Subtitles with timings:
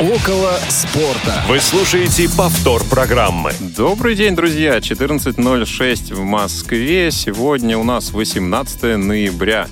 [0.00, 1.44] Около спорта.
[1.46, 3.52] Вы слушаете повтор программы.
[3.76, 4.78] Добрый день, друзья.
[4.78, 7.10] 14.06 в Москве.
[7.10, 9.68] Сегодня у нас 18 ноября.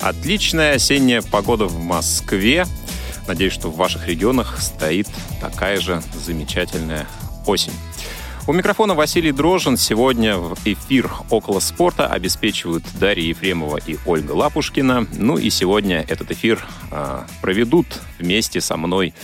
[0.00, 2.66] Отличная осенняя погода в Москве.
[3.28, 5.06] Надеюсь, что в ваших регионах стоит
[5.40, 7.06] такая же замечательная
[7.46, 7.72] осень.
[8.48, 9.76] У микрофона Василий Дрожин.
[9.76, 15.06] Сегодня в эфир «Около спорта» обеспечивают Дарья Ефремова и Ольга Лапушкина.
[15.12, 17.86] Ну и сегодня этот эфир э, проведут
[18.18, 19.14] вместе со мной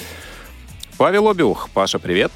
[0.97, 1.69] Павел Обиух.
[1.75, 2.31] Паша, привет.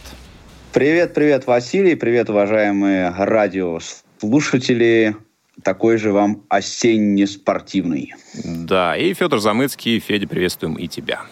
[0.73, 1.95] Привет, привет, Василий.
[1.95, 5.17] Привет, уважаемые радиослушатели.
[5.63, 8.15] Такой же вам осенне-спортивный.
[8.45, 9.99] Да, и Федор Замыцкий.
[10.01, 11.23] Федя, приветствуем и тебя.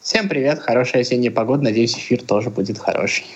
[0.00, 1.64] Всем привет, хорошая осенняя погода.
[1.64, 3.26] Надеюсь, эфир тоже будет хороший.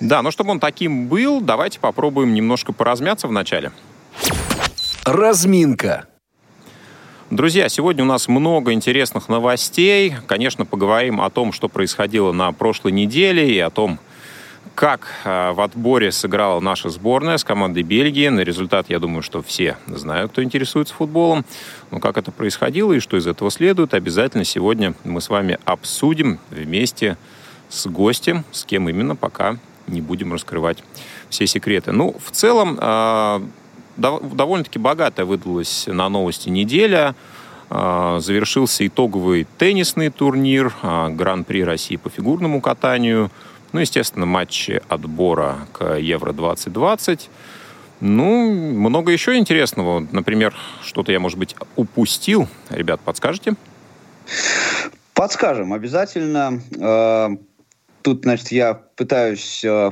[0.00, 3.72] Да, но чтобы он таким был, давайте попробуем немножко поразмяться вначале.
[5.04, 6.06] Разминка.
[7.30, 10.14] Друзья, сегодня у нас много интересных новостей.
[10.26, 13.98] Конечно, поговорим о том, что происходило на прошлой неделе и о том,
[14.74, 18.28] как э, в отборе сыграла наша сборная с командой Бельгии.
[18.28, 21.44] На результат, я думаю, что все знают, кто интересуется футболом.
[21.90, 26.38] Но как это происходило и что из этого следует, обязательно сегодня мы с вами обсудим
[26.48, 27.18] вместе
[27.68, 30.78] с гостем, с кем именно, пока не будем раскрывать
[31.28, 31.92] все секреты.
[31.92, 33.40] Ну, в целом, э,
[33.98, 37.14] довольно-таки богатая выдалась на новости неделя.
[37.70, 43.30] Э, завершился итоговый теннисный турнир, э, Гран-при России по фигурному катанию.
[43.72, 47.28] Ну, естественно, матчи отбора к Евро-2020.
[48.00, 50.06] Ну, много еще интересного.
[50.12, 52.48] Например, что-то я, может быть, упустил.
[52.70, 53.54] Ребят, подскажете?
[55.12, 56.60] Подскажем, обязательно
[58.02, 59.90] тут, значит, я пытаюсь э,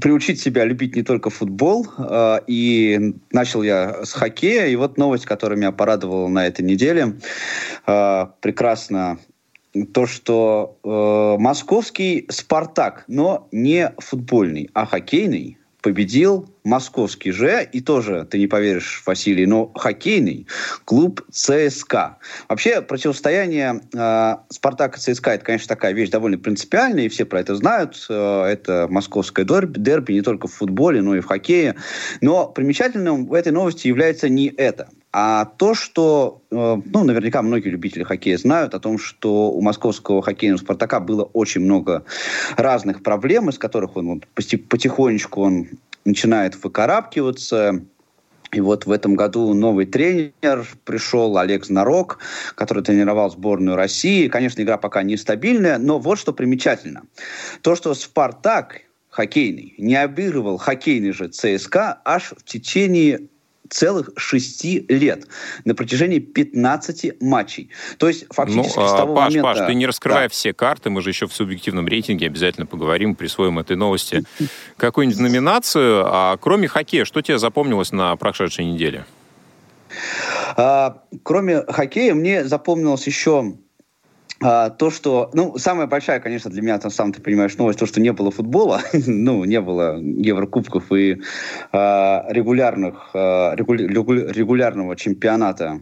[0.00, 5.26] приучить себя любить не только футбол, э, и начал я с хоккея, и вот новость,
[5.26, 7.14] которая меня порадовала на этой неделе,
[7.86, 9.18] э, прекрасно
[9.92, 18.26] то, что э, московский «Спартак», но не футбольный, а хоккейный, победил московский же, и тоже,
[18.30, 20.46] ты не поверишь, Василий, но хоккейный
[20.86, 22.16] клуб ЦСКА.
[22.48, 27.40] Вообще, противостояние э, Спартака и ЦСКА, это, конечно, такая вещь довольно принципиальная, и все про
[27.40, 28.06] это знают.
[28.08, 31.76] Э, это московское дерби, дерби не только в футболе, но и в хоккее.
[32.22, 34.88] Но примечательным в этой новости является не это.
[35.12, 36.54] А то, что, э,
[36.84, 41.60] ну, наверняка многие любители хоккея знают о том, что у московского хоккейного «Спартака» было очень
[41.60, 42.04] много
[42.56, 45.68] разных проблем, из которых он потихонечку он
[46.04, 47.84] начинает выкарабкиваться.
[48.52, 52.18] И вот в этом году новый тренер пришел, Олег Знарок,
[52.54, 54.28] который тренировал сборную России.
[54.28, 57.02] Конечно, игра пока нестабильная, но вот что примечательно.
[57.62, 63.28] То, что «Спартак» хоккейный не обыгрывал хоккейный же ЦСКА аж в течение
[63.74, 65.26] целых шести лет
[65.64, 67.70] на протяжении 15 матчей.
[67.98, 69.42] То есть фактически ну, с того Паш, момента...
[69.42, 70.28] Паш, ты не раскрывай да.
[70.28, 74.22] все карты, мы же еще в субъективном рейтинге обязательно поговорим, присвоим этой новости
[74.76, 76.04] какую-нибудь номинацию.
[76.06, 79.04] А кроме хоккея, что тебе запомнилось на прошедшей неделе?
[80.56, 83.54] А, кроме хоккея, мне запомнилось еще
[84.44, 87.86] а, то, что, ну, самая большая, конечно, для меня, там, сам ты понимаешь, новость, то,
[87.86, 91.22] что не было футбола, ну, не было Еврокубков и
[91.72, 95.80] а, регулярных, а, регулярного чемпионата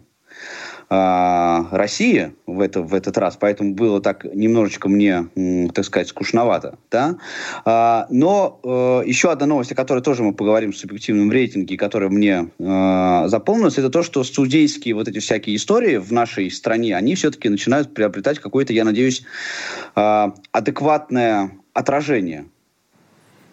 [0.92, 5.26] России в, это, в этот раз, поэтому было так немножечко мне,
[5.74, 6.78] так сказать, скучновато.
[6.90, 7.16] Да?
[7.64, 12.10] А, но э, еще одна новость, о которой тоже мы поговорим в субъективном рейтинге, которая
[12.10, 17.14] мне э, запомнилась, это то, что судейские вот эти всякие истории в нашей стране, они
[17.14, 19.24] все-таки начинают приобретать какое-то, я надеюсь,
[19.96, 22.46] э, адекватное отражение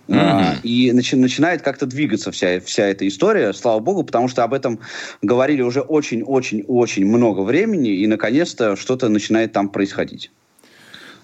[0.09, 0.61] Mm-hmm.
[0.63, 4.79] И начи- начинает как-то двигаться вся, вся эта история, слава богу, потому что об этом
[5.21, 10.31] говорили уже очень-очень-очень много времени, и наконец-то что-то начинает там происходить.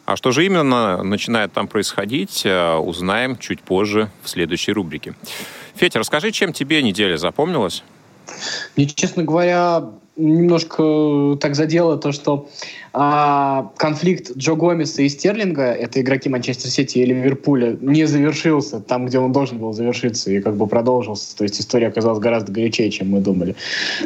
[0.06, 5.16] А что же именно начинает там происходить, э, узнаем чуть позже в следующей рубрике.
[5.74, 7.84] Федя, расскажи, чем тебе неделя запомнилась?
[8.76, 9.84] Мне, честно говоря,
[10.18, 12.48] немножко так задело то, что
[12.94, 19.06] а, конфликт Джо Гомеса и Стерлинга, это игроки Манчестер Сити и Ливерпуля, не завершился там,
[19.06, 21.36] где он должен был завершиться, и как бы продолжился.
[21.36, 23.56] То есть история оказалась гораздо горячее, чем мы думали.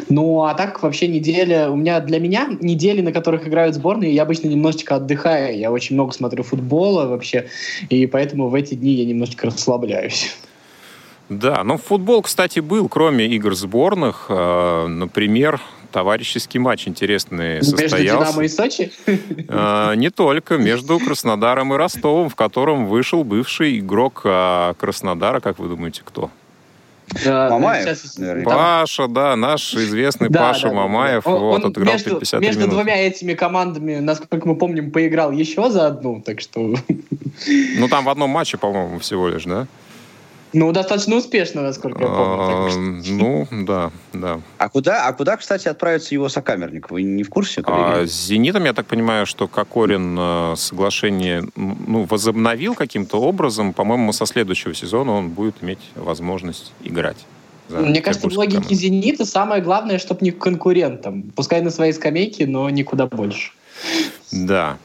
[0.08, 1.70] Ну, а так вообще неделя...
[1.70, 5.56] У меня для меня недели, на которых играют сборные, я обычно немножечко отдыхаю.
[5.56, 7.46] Я очень много смотрю футбола вообще,
[7.88, 10.36] и поэтому в эти дни я немножечко расслабляюсь.
[11.28, 14.26] Да, ну футбол, кстати, был, кроме игр сборных.
[14.28, 17.96] Э, например, товарищеский матч интересный состоялся.
[17.96, 18.92] Между «Динамо» и «Сочи»?
[19.48, 20.56] Э, не только.
[20.58, 25.40] Между Краснодаром и Ростовом, в котором вышел бывший игрок э, Краснодара.
[25.40, 26.30] Как вы думаете, кто?
[27.26, 28.50] Мамаев, сейчас- наверняка.
[28.50, 31.30] Паша, да, наш известный Да, Паша да, Мамаев, да.
[31.30, 35.70] Он- вот, он отыграл между, 53 между двумя этими командами, насколько мы помним, поиграл еще
[35.70, 36.76] за одну, так что,
[37.78, 39.66] Ну, там в одном матче, по-моему, всего лишь, да?
[40.52, 43.02] Ну, достаточно успешно, насколько я помню.
[43.06, 44.40] Ну, да, да.
[44.58, 46.90] А куда, а куда, кстати, отправится его сокамерник?
[46.90, 47.62] Вы не в курсе?
[47.66, 53.72] А с «Зенитом», я так понимаю, что Кокорин э, соглашение ну, возобновил каким-то образом.
[53.72, 57.18] По-моему, со следующего сезона он будет иметь возможность играть.
[57.68, 58.74] за Мне кажется, в логике команду.
[58.74, 61.30] «Зенита» самое главное, чтобы не к конкурентам.
[61.36, 63.52] Пускай на своей скамейке, но никуда больше.
[64.32, 64.78] Да.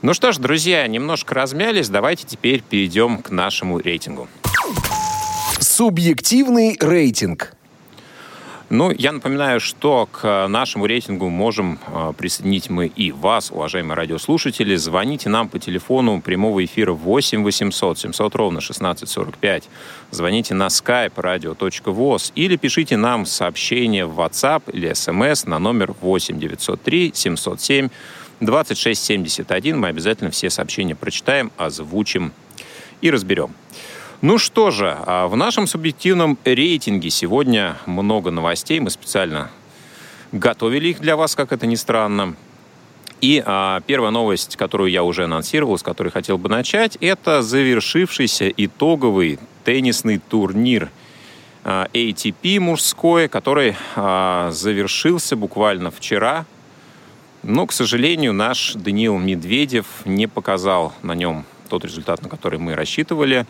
[0.00, 1.88] Ну что ж, друзья, немножко размялись.
[1.88, 4.28] Давайте теперь перейдем к нашему рейтингу.
[5.78, 7.54] Субъективный рейтинг.
[8.68, 14.74] Ну, я напоминаю, что к нашему рейтингу можем э, присоединить мы и вас, уважаемые радиослушатели.
[14.74, 19.68] Звоните нам по телефону прямого эфира 8 800 700 ровно 1645.
[20.10, 26.40] Звоните на skype radio.voz или пишите нам сообщение в WhatsApp или SMS на номер 8
[26.40, 27.88] 903 707
[28.40, 29.78] 26 71.
[29.78, 32.32] Мы обязательно все сообщения прочитаем, озвучим
[33.00, 33.54] и разберем.
[34.20, 38.80] Ну что же, а в нашем субъективном рейтинге сегодня много новостей.
[38.80, 39.48] Мы специально
[40.32, 42.34] готовили их для вас, как это ни странно.
[43.20, 48.48] И а, первая новость, которую я уже анонсировал, с которой хотел бы начать, это завершившийся
[48.48, 50.90] итоговый теннисный турнир
[51.62, 56.44] а, ATP мужской, который а, завершился буквально вчера.
[57.44, 62.74] Но, к сожалению, наш Даниил Медведев не показал на нем тот результат, на который мы
[62.74, 63.46] рассчитывали.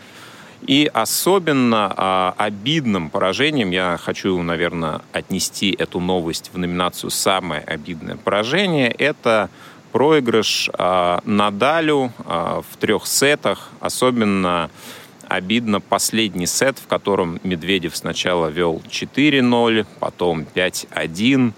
[0.67, 8.17] И особенно а, обидным поражением я хочу, наверное, отнести эту новость в номинацию «Самое обидное
[8.17, 8.89] поражение».
[8.91, 9.49] Это
[9.91, 13.69] проигрыш а, Надалю а, в трех сетах.
[13.79, 14.69] Особенно
[15.29, 21.53] обидно последний сет, в котором Медведев сначала вел 4-0, потом 5-1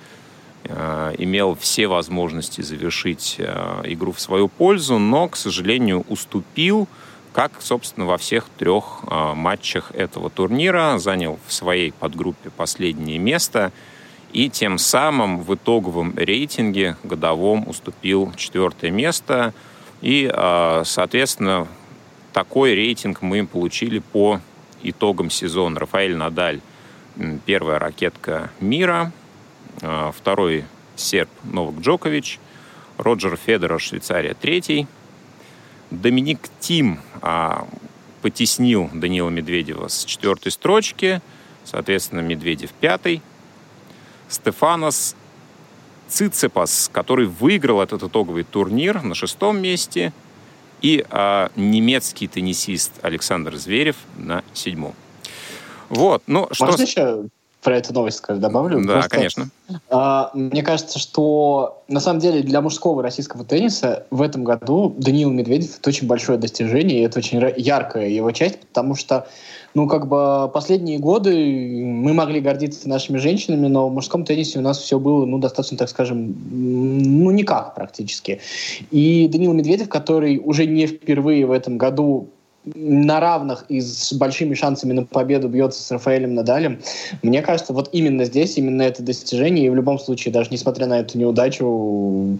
[0.66, 6.88] э, имел все возможности завершить э, игру в свою пользу, но, к сожалению, уступил,
[7.34, 13.72] как, собственно, во всех трех э, матчах этого турнира, занял в своей подгруппе последнее место
[14.34, 19.54] и тем самым в итоговом рейтинге годовом уступил четвертое место.
[20.02, 21.68] И, э, соответственно,
[22.34, 24.40] такой рейтинг мы получили по
[24.84, 25.80] итогам сезона.
[25.80, 26.62] Рафаэль Надаль
[27.46, 29.12] первая ракетка мира,
[29.82, 32.40] а, второй серб Новак Джокович,
[32.98, 34.88] Роджер Федерер, Швейцария, третий.
[35.90, 37.11] Доминик Тим а,
[38.22, 41.22] потеснил Данила Медведева с четвертой строчки,
[41.64, 43.22] соответственно, Медведев пятый.
[44.30, 45.16] Стефанос
[46.08, 50.14] Цицепас, который выиграл этот итоговый турнир на шестом месте,
[50.82, 54.96] и а, немецкий теннисист Александр Зверев на седьмом.
[55.90, 56.66] Вот, ну что...
[56.66, 57.26] Можно еще
[57.62, 58.84] про эту новость скажу, добавлю?
[58.86, 59.50] Да, Просто, конечно.
[59.90, 65.30] а, мне кажется, что на самом деле для мужского российского тенниса в этом году Даниил
[65.32, 69.28] Медведев это очень большое достижение, и это очень яркая его часть, потому что
[69.74, 74.62] ну, как бы последние годы мы могли гордиться нашими женщинами, но в мужском теннисе у
[74.62, 78.42] нас все было, ну, достаточно, так скажем, ну, никак практически.
[78.90, 82.30] И Даниил Медведев, который уже не впервые в этом году
[82.66, 86.80] на равных и с большими шансами на победу бьется с Рафаэлем Надалем.
[87.24, 91.00] Мне кажется, вот именно здесь, именно это достижение, и в любом случае, даже несмотря на
[91.00, 92.38] эту неудачу,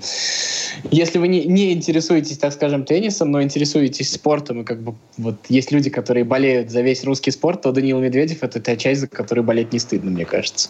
[0.92, 5.36] если вы не, не интересуетесь, так скажем, теннисом, но интересуетесь спортом, и как бы вот
[5.50, 9.08] есть люди, которые болеют за весь русский спорт, то Даниил Медведев— это та часть, за
[9.08, 10.70] которой болеть не стыдно, мне кажется.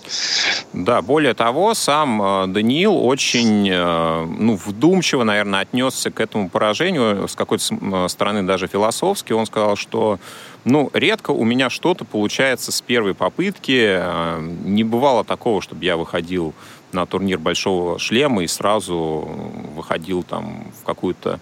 [0.74, 7.28] Да, более того, сам э, Даниил очень э, ну, вдумчиво, наверное, отнесся к этому поражению,
[7.28, 9.34] с какой-то м, стороны даже философски.
[9.34, 10.20] Он сказал, что
[10.64, 13.98] ну, редко у меня что-то получается с первой попытки.
[14.00, 16.54] Э, Не бывало такого, чтобы я выходил
[16.92, 19.28] на турнир большого шлема и сразу
[19.76, 21.40] выходил там в какую-то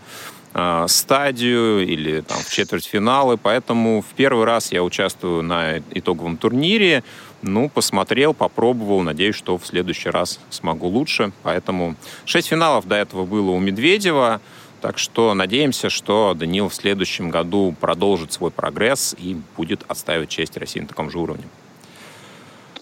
[0.54, 3.38] э, стадию или там, в четвертьфиналы.
[3.38, 7.04] Поэтому в первый раз я участвую на итоговом турнире.
[7.42, 9.02] Ну, посмотрел, попробовал.
[9.02, 11.32] Надеюсь, что в следующий раз смогу лучше.
[11.44, 14.42] Поэтому шесть финалов до этого было у Медведева.
[14.82, 20.56] Так что надеемся, что Данил в следующем году продолжит свой прогресс и будет отстаивать честь
[20.58, 21.44] России на таком же уровне.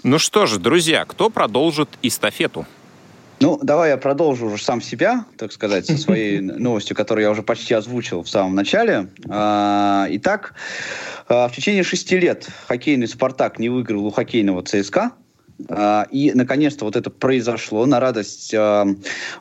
[0.04, 2.66] Ну что же, друзья, кто продолжит эстафету?
[3.40, 7.44] Ну, давай я продолжу уже сам себя, так сказать, со своей новостью, которую я уже
[7.44, 9.10] почти озвучил в самом начале.
[9.30, 10.56] А, Итак,
[11.28, 15.12] а, в течение шести лет хоккейный «Спартак» не выиграл у хоккейного ЦСКА.
[15.70, 18.88] А, и, наконец-то, вот это произошло на радость а,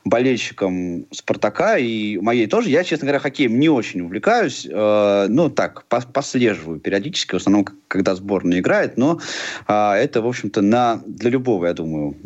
[0.04, 2.70] болельщикам «Спартака» и моей тоже.
[2.70, 4.66] Я, честно говоря, хоккеем не очень увлекаюсь.
[4.70, 8.96] А, ну, так, послеживаю периодически, в основном, когда сборная играет.
[8.96, 9.20] Но
[9.66, 12.16] это, в общем-то, на, для любого, я думаю,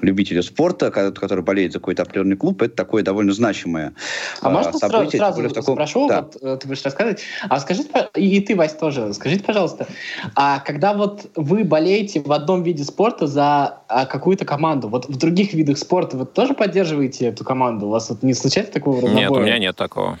[0.00, 3.94] любителя спорта, который болеет за какой-то определенный клуб, это такое довольно значимое
[4.40, 5.18] а можно событие.
[5.18, 5.74] Сразу, сразу таком...
[5.74, 6.22] спрошу, да.
[6.22, 7.22] вот э, ты будешь рассказывать.
[7.48, 9.86] А скажите, и ты, Вась, тоже, скажите, пожалуйста,
[10.34, 15.16] а когда вот вы болеете в одном виде спорта за а, какую-то команду, вот в
[15.16, 17.86] других видах спорта вы тоже поддерживаете эту команду?
[17.86, 19.20] У вас вот не случается такого разнобоя?
[19.20, 20.18] Нет, у меня нет такого.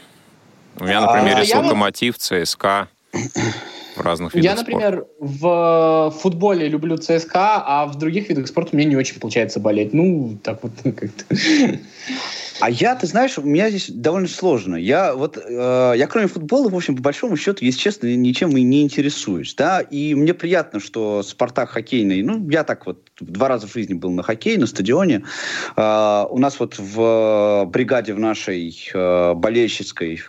[0.78, 2.88] У меня, например, а, есть Локомотив, ЦСКА
[3.96, 5.36] в разных видах Я, например, спорта.
[5.38, 9.92] в футболе люблю ЦСКА, а в других видах спорта мне не очень получается болеть.
[9.92, 11.24] Ну, так вот как-то.
[12.60, 14.76] А я, ты знаешь, у меня здесь довольно сложно.
[14.76, 18.62] Я вот, э, я кроме футбола, в общем, по большому счету, если честно, ничем и
[18.62, 23.66] не интересуюсь, да, и мне приятно, что Спартак хоккейный, ну, я так вот два раза
[23.66, 25.24] в жизни был на хоккее, на стадионе.
[25.76, 30.20] Э, у нас вот в бригаде в нашей э, болельщицкой,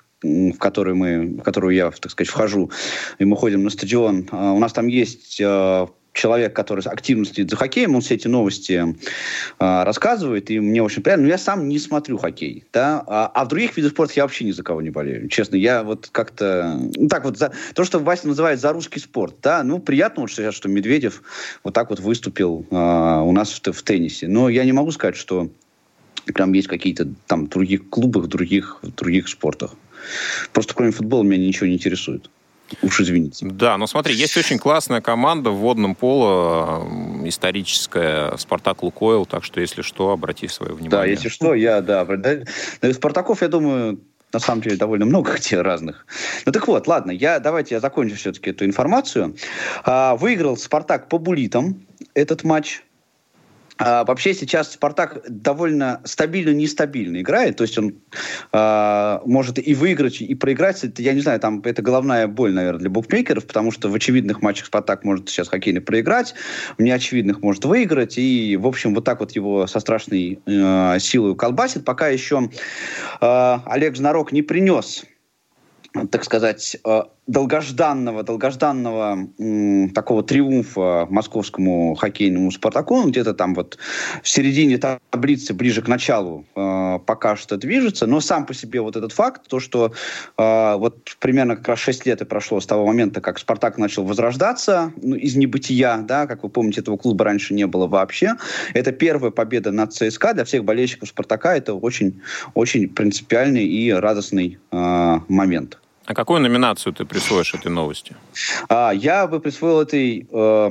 [0.53, 2.71] в которую мы, в которую я, так сказать, вхожу,
[3.19, 4.27] и мы ходим на стадион.
[4.31, 8.27] Э, у нас там есть э, человек, который активно следит за хоккеем, он все эти
[8.27, 8.73] новости
[9.59, 11.25] э, рассказывает, и мне очень приятно.
[11.25, 14.45] Но я сам не смотрю хоккей, да, а, а в других видах спорта я вообще
[14.45, 15.27] ни за кого не болею.
[15.27, 16.79] Честно, я вот как-то...
[16.95, 20.31] Ну, так вот, за, то, что Вася называет за русский спорт, да, ну, приятно вот
[20.31, 21.21] сейчас, что Медведев
[21.63, 24.27] вот так вот выступил э, у нас в, в теннисе.
[24.27, 25.49] Но я не могу сказать, что
[26.33, 29.75] прям есть какие-то там других клубах, других, других спортах.
[30.53, 32.29] Просто кроме футбола меня ничего не интересует.
[32.81, 33.45] Уж извините.
[33.47, 36.83] Да, но смотри, есть очень классная команда в водном поло,
[37.23, 40.89] историческая, Спартак Лукойл, так что, если что, обрати свое внимание.
[40.89, 42.07] Да, если что, я, да.
[42.91, 43.99] Спартаков, я думаю,
[44.33, 46.05] на самом деле довольно много где разных.
[46.45, 49.35] Ну так вот, ладно, я, давайте я закончу все-таки эту информацию.
[49.83, 52.83] А, выиграл Спартак по булитам этот матч.
[53.77, 57.95] А, вообще сейчас Спартак довольно стабильно, нестабильно играет, то есть он
[58.51, 60.83] а, может и выиграть, и проиграть.
[60.83, 64.41] Это, я не знаю, там это головная боль, наверное, для букмекеров, потому что в очевидных
[64.41, 66.35] матчах Спартак может сейчас хоккейно проиграть,
[66.77, 71.35] в неочевидных может выиграть, и, в общем, вот так вот его со страшной э, силой
[71.35, 72.49] колбасит, пока еще
[73.21, 75.05] э, Олег Знарок не принес
[76.11, 82.95] так сказать, э, долгожданного, долгожданного м, такого триумфа московскому хоккейному «Спартаку».
[82.95, 83.77] Он где-то там вот
[84.21, 88.05] в середине таблицы, ближе к началу, э, пока что движется.
[88.05, 89.93] Но сам по себе вот этот факт, то, что
[90.37, 94.03] э, вот примерно как раз 6 лет и прошло с того момента, как «Спартак» начал
[94.03, 98.35] возрождаться ну, из небытия, да, как вы помните, этого клуба раньше не было вообще.
[98.73, 100.33] Это первая победа над ЦСКА.
[100.33, 102.21] Для всех болельщиков «Спартака» это очень,
[102.53, 105.79] очень принципиальный и радостный э, момент.
[106.05, 108.15] А какую номинацию ты присвоишь этой новости?
[108.69, 110.69] А, я бы присвоил этой, э,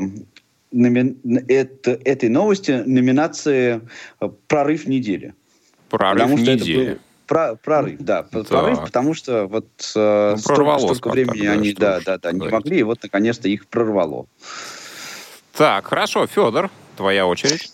[0.70, 1.16] номи...
[1.48, 3.80] это, этой новости номинации
[4.20, 5.34] э, «Прорыв недели».
[5.88, 6.98] Прорыв потому недели.
[7.26, 8.46] Про, прорыв, да, так.
[8.46, 12.80] прорыв, потому что вот э, ну, столько, столько времени они, да, да, да, не могли,
[12.80, 14.26] и вот наконец-то их прорвало.
[15.56, 17.72] Так, хорошо, Федор, твоя очередь.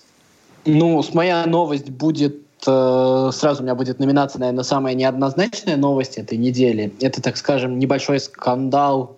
[0.65, 2.37] Ну, моя новость будет
[2.67, 6.93] Э, сразу у меня будет номинация, наверное, самая неоднозначная новость этой недели.
[7.01, 9.17] Это, так скажем, небольшой скандал,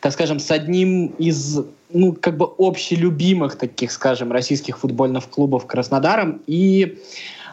[0.00, 6.42] так скажем, с одним из, ну, как бы общелюбимых таких, скажем, российских футбольных клубов Краснодаром
[6.46, 6.98] и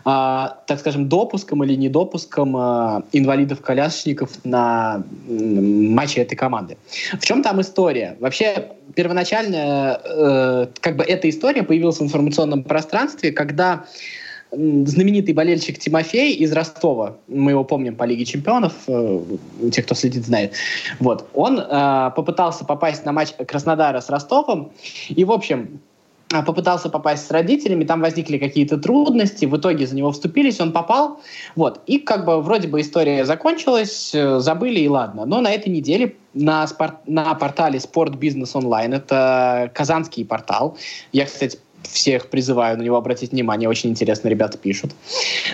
[0.05, 6.77] а, так скажем, допуском или недопуском а, инвалидов-колясочников на матчи этой команды.
[7.19, 8.17] В чем там история?
[8.19, 13.85] Вообще, первоначально э, как бы эта история появилась в информационном пространстве, когда
[14.55, 19.19] знаменитый болельщик Тимофей из Ростова, мы его помним по Лиге Чемпионов, э,
[19.71, 20.53] те, кто следит, знает.
[20.99, 21.27] Вот.
[21.33, 24.71] Он э, попытался попасть на матч Краснодара с Ростовом,
[25.09, 25.79] и, в общем,
[26.31, 30.71] э, попытался попасть с родителями, там возникли какие-то трудности, в итоге за него вступились, он
[30.71, 31.19] попал,
[31.55, 35.69] вот, и как бы вроде бы история закончилась, э, забыли и ладно, но на этой
[35.69, 40.77] неделе на, спорт, на портале Sport Business Online, это казанский портал,
[41.11, 44.91] я, кстати, всех призываю на него обратить внимание, очень интересно ребята пишут.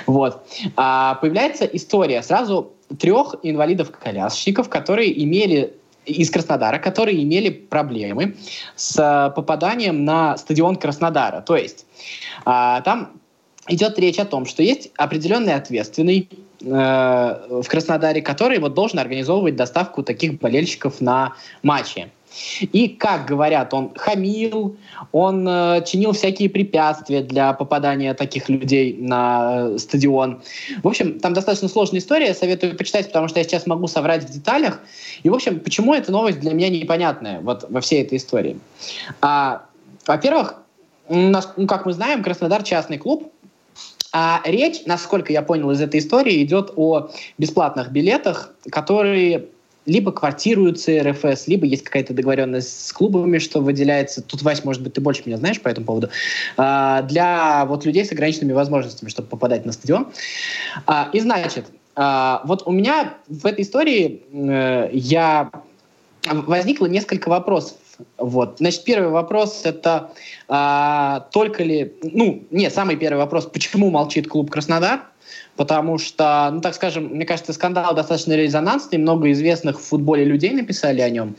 [0.06, 0.44] Вот.
[0.76, 5.74] А, появляется история сразу трех инвалидов-колясочников, которые имели
[6.06, 8.36] из Краснодара, которые имели проблемы
[8.76, 11.42] с попаданием на стадион Краснодара.
[11.42, 11.86] То есть
[12.46, 13.20] а, там
[13.70, 16.28] идет речь о том, что есть определенный ответственный
[16.62, 21.34] э, в Краснодаре, который вот должен организовывать доставку таких болельщиков на
[21.64, 22.12] матчи.
[22.62, 24.78] И, как говорят, он хамил,
[25.12, 30.42] он э, чинил всякие препятствия для попадания таких людей на э, стадион.
[30.84, 34.32] В общем, там достаточно сложная история, советую почитать, потому что я сейчас могу соврать в
[34.32, 34.80] деталях.
[35.24, 38.60] И, в общем, почему эта новость для меня непонятная вот во всей этой истории?
[39.22, 39.64] А,
[40.06, 40.56] во-первых,
[41.10, 43.32] ну, как мы знаем, Краснодар частный клуб,
[44.12, 49.50] а речь, насколько я понял из этой истории, идет о бесплатных билетах, которые
[49.90, 54.22] либо квартируются РФС, либо есть какая-то договоренность с клубами, что выделяется.
[54.22, 56.10] Тут, Вась, может быть, ты больше меня знаешь по этому поводу.
[56.58, 60.08] А, для вот людей с ограниченными возможностями, чтобы попадать на стадион.
[60.86, 61.66] А, и значит,
[61.96, 65.52] а, вот у меня в этой истории э, я
[66.24, 67.78] возникло несколько вопросов.
[68.18, 68.58] Вот.
[68.60, 70.12] Значит, первый вопрос это
[70.48, 75.02] а, только ли, ну, нет, самый первый вопрос, почему молчит клуб Краснодар?
[75.56, 80.52] Потому что, ну так скажем, мне кажется, скандал достаточно резонансный, много известных в футболе людей
[80.52, 81.36] написали о нем,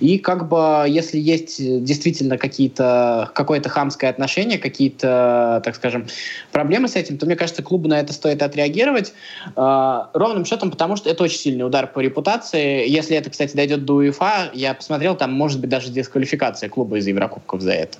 [0.00, 6.06] и как бы если есть действительно какие-то, какое-то хамское отношение, какие-то, так скажем,
[6.52, 9.12] проблемы с этим, то мне кажется, клубу на это стоит отреагировать
[9.56, 12.88] э, ровным счетом, потому что это очень сильный удар по репутации.
[12.88, 17.06] Если это, кстати, дойдет до УЕФА, я посмотрел, там может быть даже дисквалификация клуба из
[17.06, 17.98] Еврокубков за это.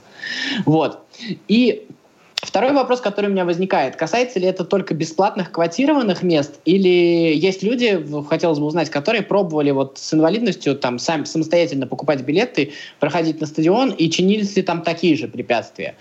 [0.67, 1.01] Вот.
[1.49, 1.87] И
[2.43, 6.89] Второй вопрос, который у меня возникает, касается ли это только бесплатных квотированных мест, или
[7.35, 12.73] есть люди, хотелось бы узнать, которые пробовали вот с инвалидностью там сами самостоятельно покупать билеты,
[12.99, 15.97] проходить на стадион, и чинились ли там такие же препятствия?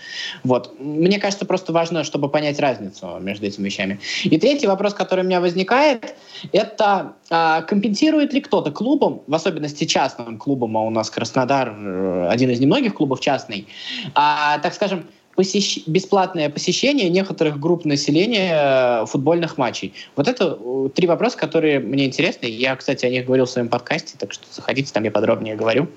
[0.46, 0.80] Вот.
[0.80, 4.00] Мне кажется, просто важно, чтобы понять разницу между этими вещами.
[4.24, 6.16] И третий вопрос, который у меня возникает,
[6.54, 12.28] это а, компенсирует ли кто-то клубом, в особенности частным клубом, а у нас Краснодар э,
[12.30, 13.68] один из немногих клубов частный,
[14.16, 15.06] а, так скажем,
[15.40, 15.80] посещ...
[15.86, 19.94] бесплатное посещение некоторых групп населения э, футбольных матчей.
[20.18, 22.48] Вот это э, три вопроса, которые мне интересны.
[22.48, 25.88] Я, кстати, о них говорил в своем подкасте, так что заходите, там я подробнее говорю.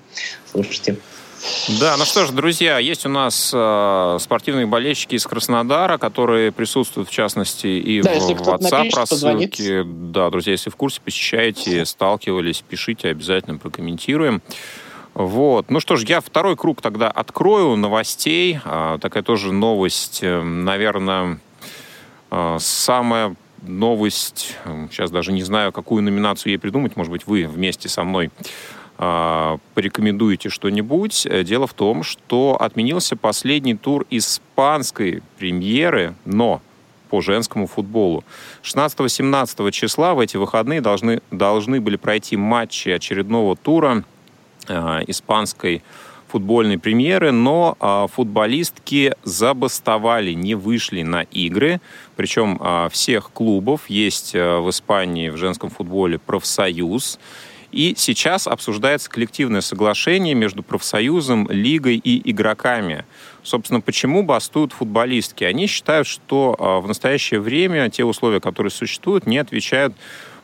[0.49, 0.95] Слушайте.
[1.81, 7.09] Да, ну что ж, друзья, есть у нас э, спортивные болельщики из Краснодара, которые присутствуют,
[7.09, 9.83] в частности, и да, в WhatsApp рассылке.
[9.83, 14.41] Да, друзья, если в курсе, посещаете, сталкивались, пишите, обязательно прокомментируем.
[15.13, 15.69] Вот.
[15.69, 18.59] Ну что ж, я второй круг тогда открою новостей.
[18.65, 21.39] А, такая тоже новость, э, наверное,
[22.31, 24.57] а, самая новость,
[24.91, 28.31] сейчас даже не знаю, какую номинацию ей придумать, может быть, вы вместе со мной
[28.97, 31.27] а, порекомендуете что-нибудь.
[31.43, 36.61] Дело в том, что отменился последний тур испанской премьеры, но
[37.09, 38.23] по женскому футболу.
[38.63, 44.12] 16-17 числа в эти выходные должны, должны были пройти матчи очередного тура Э,
[44.69, 45.83] испанской
[46.33, 51.79] футбольной премьеры, но а, футболистки забастовали, не вышли на игры.
[52.15, 57.19] Причем а, всех клубов есть а, в Испании в женском футболе профсоюз.
[57.71, 63.05] И сейчас обсуждается коллективное соглашение между профсоюзом, лигой и игроками.
[63.43, 65.43] Собственно, почему бастуют футболистки?
[65.43, 69.93] Они считают, что а, в настоящее время те условия, которые существуют, не отвечают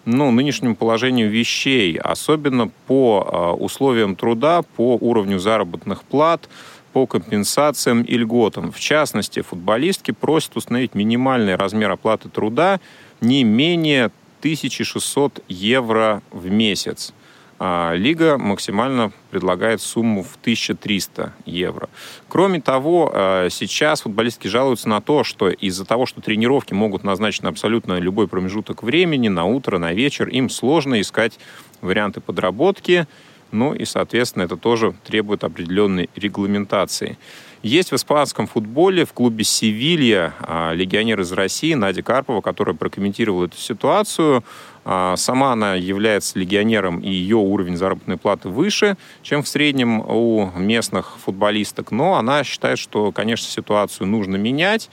[0.05, 6.49] ну, нынешнему положению вещей, особенно по а, условиям труда, по уровню заработных плат,
[6.93, 8.71] по компенсациям и льготам.
[8.71, 12.79] В частности, футболистки просят установить минимальный размер оплаты труда
[13.21, 17.13] не менее 1600 евро в месяц.
[17.61, 21.89] А Лига максимально предлагает сумму в 1300 евро.
[22.29, 27.43] Кроме того, а, сейчас футболистки жалуются на то, что из-за того, что тренировки могут назначить
[27.43, 31.37] на абсолютно любой промежуток времени, на утро, на вечер, им сложно искать
[31.81, 33.07] варианты подработки,
[33.51, 37.17] ну и, соответственно, это тоже требует определенной регламентации.
[37.61, 43.45] Есть в испанском футболе в клубе «Севилья» а, легионер из России Надя Карпова, которая прокомментировала
[43.45, 44.45] эту ситуацию.
[44.85, 50.51] А, сама она является легионером, и ее уровень заработной платы выше, чем в среднем у
[50.55, 51.91] местных футболисток.
[51.91, 54.89] Но она считает, что, конечно, ситуацию нужно менять.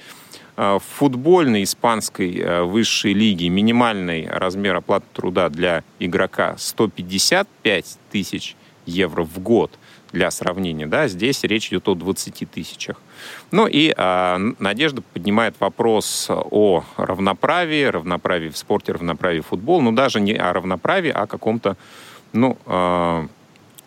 [0.57, 9.25] А, в футбольной испанской высшей лиге минимальный размер оплаты труда для игрока 155 тысяч евро
[9.25, 9.79] в год–
[10.13, 10.87] для сравнения.
[10.87, 11.09] Да?
[11.09, 13.01] Здесь речь идет о 20 тысячах.
[13.51, 19.93] Ну и а, Надежда поднимает вопрос о равноправии, равноправии в спорте, равноправии в футбол, но
[19.93, 21.77] даже не о равноправии, а о каком-то
[22.33, 23.27] ну, э,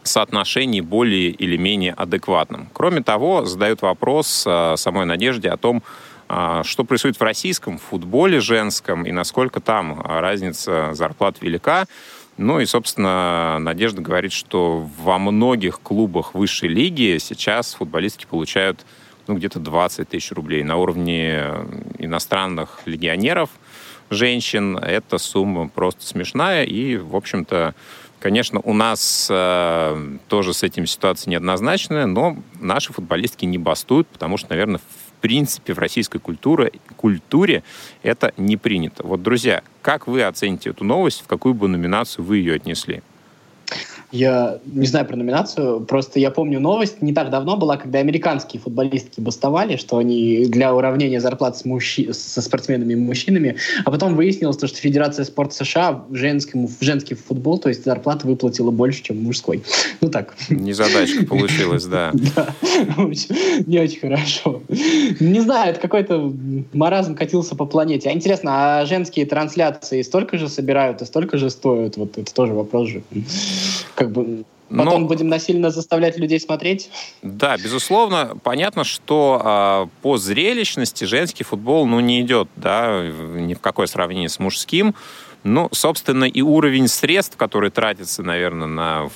[0.03, 2.69] соотношении более или менее адекватном.
[2.73, 5.83] Кроме того, задают вопрос э, самой Надежде о том,
[6.27, 11.85] э, что происходит в российском футболе женском и насколько там разница зарплат велика.
[12.41, 18.85] Ну и, собственно, Надежда говорит, что во многих клубах высшей лиги сейчас футболистки получают
[19.27, 20.63] ну, где-то 20 тысяч рублей.
[20.63, 21.43] На уровне
[21.97, 23.49] иностранных легионеров
[24.09, 26.63] женщин эта сумма просто смешная.
[26.63, 27.75] И, в общем-то,
[28.21, 34.37] конечно, у нас э, тоже с этим ситуация неоднозначная, но наши футболистки не бастуют, потому
[34.37, 34.79] что, наверное,
[35.19, 37.63] принципе в российской культуре, культуре
[38.03, 39.05] это не принято.
[39.05, 43.01] Вот, друзья, как вы оцените эту новость, в какую бы номинацию вы ее отнесли?
[44.11, 48.59] Я не знаю про номинацию, просто я помню новость не так давно была, когда американские
[48.59, 52.11] футболистки бастовали, что они для уравнения зарплат с мужчи...
[52.11, 57.13] со спортсменами и мужчинами, а потом выяснилось, что Федерация спорта США в, женскому, в женский
[57.15, 59.63] футбол, то есть зарплата выплатила больше, чем мужской.
[60.01, 60.33] Ну так.
[60.49, 62.11] Незадачка получилась, да.
[62.35, 62.53] Да,
[63.65, 64.61] не очень хорошо.
[65.19, 66.33] Не знаю, это какой-то
[66.73, 68.09] маразм катился по планете.
[68.09, 71.97] А интересно, а женские трансляции столько же собирают и столько же стоят?
[71.97, 73.03] Вот это тоже вопрос же
[73.99, 76.91] как бы Потом Но, будем насильно заставлять людей смотреть?
[77.23, 78.37] Да, безусловно.
[78.43, 84.29] Понятно, что а, по зрелищности женский футбол ну, не идет да, ни в какое сравнение
[84.29, 84.93] с мужским.
[85.43, 89.09] Ну, собственно, и уровень средств, который тратится, наверное, на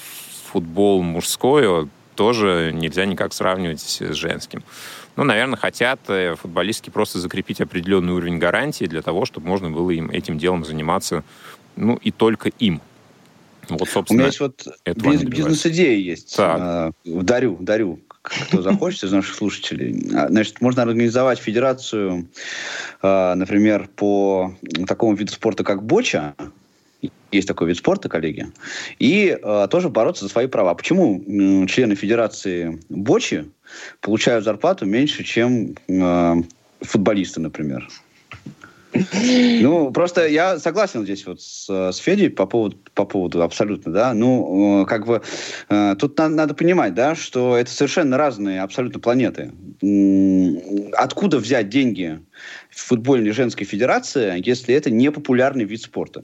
[0.52, 4.63] футбол мужской, тоже нельзя никак сравнивать с женским.
[5.15, 9.91] Ну, наверное, хотят э, футболистки просто закрепить определенный уровень гарантии для того, чтобы можно было
[9.91, 11.24] им этим делом заниматься,
[11.76, 12.82] ну, и только им.
[13.69, 16.36] Вот, собственно, У меня есть вот бизнес-идея есть.
[16.36, 16.93] Так.
[17.06, 20.02] Э, дарю, дарю кто захочет из наших слушателей.
[20.15, 22.30] А, значит, можно организовать федерацию,
[23.02, 24.56] э, например, по
[24.88, 26.34] такому виду спорта, как боча.
[27.34, 28.47] Есть такой вид спорта, коллеги.
[28.97, 30.73] И э, тоже бороться за свои права.
[30.73, 33.52] Почему члены федерации бочи
[33.99, 35.76] получают зарплату меньше, чем
[36.80, 37.89] футболисты, например?
[39.62, 44.13] Ну, просто я согласен здесь вот с, с Федей по поводу, по поводу абсолютно, да.
[44.13, 45.21] Ну, э, как бы
[45.69, 49.51] э, тут надо, надо понимать, да, что это совершенно разные абсолютно планеты.
[50.93, 52.19] Откуда взять деньги
[52.69, 56.23] в футбольной женской федерации, если это не популярный вид спорта?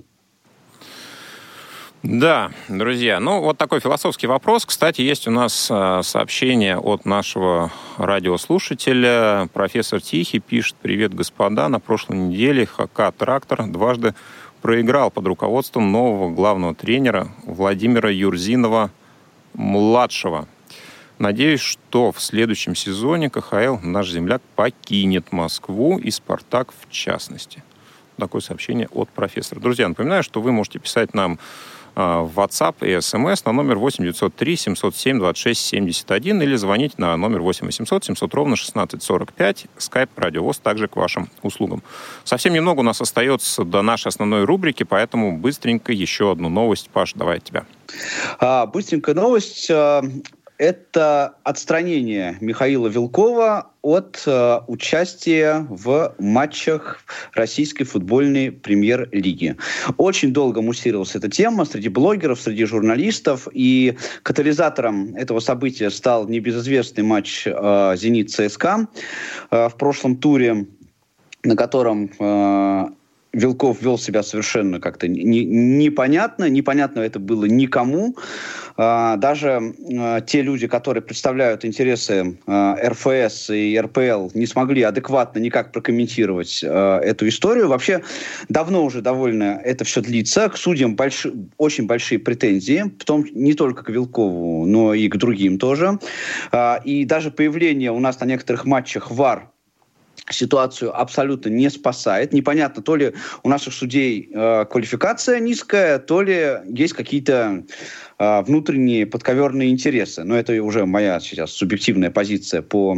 [2.01, 4.65] Да, друзья, ну вот такой философский вопрос.
[4.65, 9.49] Кстати, есть у нас э, сообщение от нашего радиослушателя.
[9.53, 14.15] Профессор Тихий пишет, привет, господа, на прошлой неделе ХК «Трактор» дважды
[14.61, 20.47] проиграл под руководством нового главного тренера Владимира Юрзинова-младшего.
[21.17, 27.61] Надеюсь, что в следующем сезоне КХЛ наш земляк покинет Москву и «Спартак» в частности.
[28.17, 29.59] Такое сообщение от профессора.
[29.59, 31.37] Друзья, напоминаю, что вы можете писать нам а,
[31.95, 37.41] в WhatsApp и SMS на номер 8 903 707 26 71 или звонить на номер
[37.41, 39.65] 8 800 700 ровно 16 45.
[39.77, 41.83] Skype Радиовоз также к вашим услугам.
[42.23, 46.89] Совсем немного у нас остается до нашей основной рубрики, поэтому быстренько еще одну новость.
[46.89, 47.65] Паш, давай от тебя.
[48.39, 49.69] А, быстренькая новость.
[50.59, 56.99] Это отстранение Михаила Вилкова от э, участия в матчах
[57.33, 59.55] российской футбольной премьер-лиги.
[59.95, 67.05] Очень долго муссировалась эта тема среди блогеров, среди журналистов, и катализатором этого события стал небезызвестный
[67.05, 68.89] матч э, «Зенит-ЦСКА»
[69.51, 70.65] э, в прошлом туре,
[71.43, 72.85] на котором э,
[73.31, 78.15] Вилков вел себя совершенно как-то не, непонятно, непонятно это было никому.
[78.75, 85.39] А, даже а, те люди, которые представляют интересы а, РФС и РПЛ, не смогли адекватно
[85.39, 87.67] никак прокомментировать эту историю.
[87.67, 88.01] Вообще
[88.47, 90.49] давно уже довольно это все длится.
[90.49, 91.27] К судьям больш...
[91.57, 95.99] очень большие претензии, в том не только к Вилкову, но и к другим тоже.
[96.85, 99.51] И даже появление у нас на некоторых матчах ВАР
[100.33, 102.33] ситуацию абсолютно не спасает.
[102.33, 103.13] Непонятно, то ли
[103.43, 107.63] у наших судей э, квалификация низкая, то ли есть какие-то
[108.17, 110.23] э, внутренние подковерные интересы.
[110.23, 112.97] Но это уже моя сейчас субъективная позиция по,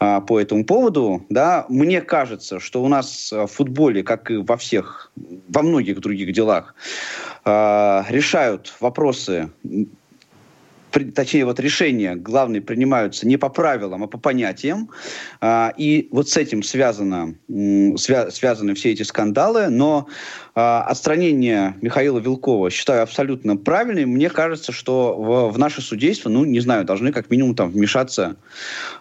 [0.00, 1.24] э, по этому поводу.
[1.28, 1.66] Да.
[1.68, 5.12] Мне кажется, что у нас в футболе, как и во всех,
[5.48, 6.74] во многих других делах,
[7.44, 9.50] э, решают вопросы
[11.14, 14.90] точнее, вот решения главные принимаются не по правилам, а по понятиям.
[15.40, 19.68] А, и вот с этим связано, связаны все эти скандалы.
[19.68, 20.08] Но
[20.54, 24.10] а, отстранение Михаила Вилкова считаю абсолютно правильным.
[24.10, 28.36] Мне кажется, что в, в наше судейство, ну, не знаю, должны как минимум там вмешаться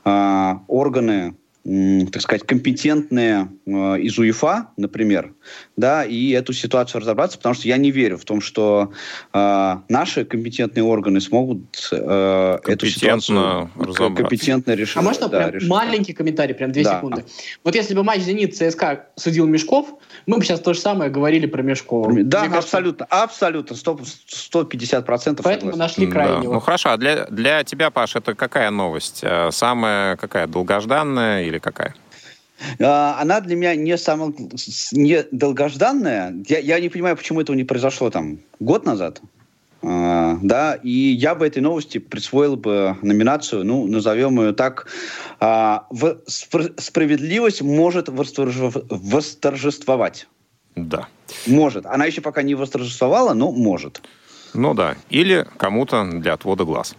[0.04, 5.34] а, органы так сказать, компетентные э, из УЕФА, например,
[5.78, 8.92] да, и эту ситуацию разобраться, потому что я не верю в том, что
[9.32, 13.72] э, наши компетентные органы смогут э, эту ситуацию
[14.14, 14.98] компетентно решить.
[14.98, 15.70] А можно да, прям решить?
[15.70, 16.98] маленький комментарий, прям две да.
[16.98, 17.24] секунды?
[17.64, 19.88] Вот если бы матч «Зенит» ЦСКА судил Мешков,
[20.26, 22.12] мы бы сейчас то же самое говорили про Мешкова.
[22.24, 25.46] Да, Мне абсолютно, кажется, абсолютно, 100, 150 процентов.
[25.46, 25.80] Поэтому согласен.
[25.80, 26.44] нашли крайнего.
[26.44, 26.54] Да.
[26.56, 29.22] Ну хорошо, а для, для тебя, Паш, это какая новость?
[29.24, 31.96] Э, самая какая, долгожданная или какая?
[32.80, 34.34] А, она для меня не самая
[34.92, 36.34] не долгожданная.
[36.48, 39.22] Я, я не понимаю, почему этого не произошло там год назад.
[39.82, 44.88] Uh, да, и я бы этой новости присвоил бы номинацию, ну, назовем ее так,
[45.42, 50.26] uh, в, спр- справедливость может восторжев, восторжествовать.
[50.78, 51.10] Да.
[51.48, 51.86] Может.
[51.86, 54.02] Она еще пока не восторжествовала, но может.
[54.54, 56.96] Ну да, или кому-то для отвода глаз.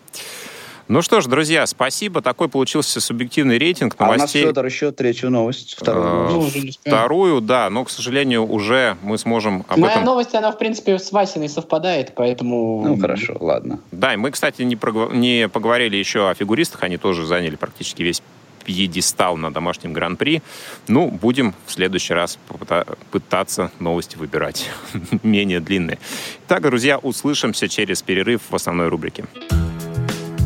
[0.86, 2.20] Ну что ж, друзья, спасибо.
[2.20, 4.42] Такой получился субъективный рейтинг новостей.
[4.42, 5.76] А у нас, Федор, еще третью новость.
[5.78, 6.80] Вторую, э, новость.
[6.80, 10.04] вторую да, но, к сожалению, уже мы сможем об Моя этом...
[10.04, 12.82] новость, она, в принципе, с Васиной совпадает, поэтому...
[12.86, 13.80] Ну, хорошо, ладно.
[13.92, 15.14] Да, и мы, кстати, не, проговор...
[15.14, 16.82] не поговорили еще о фигуристах.
[16.82, 18.22] Они тоже заняли практически весь
[18.64, 20.42] пьедестал на домашнем гран-при.
[20.88, 22.38] Ну, будем в следующий раз
[23.10, 24.70] пытаться новости выбирать
[25.22, 25.98] менее длинные.
[26.46, 29.24] Так, друзья, услышимся через перерыв в основной рубрике.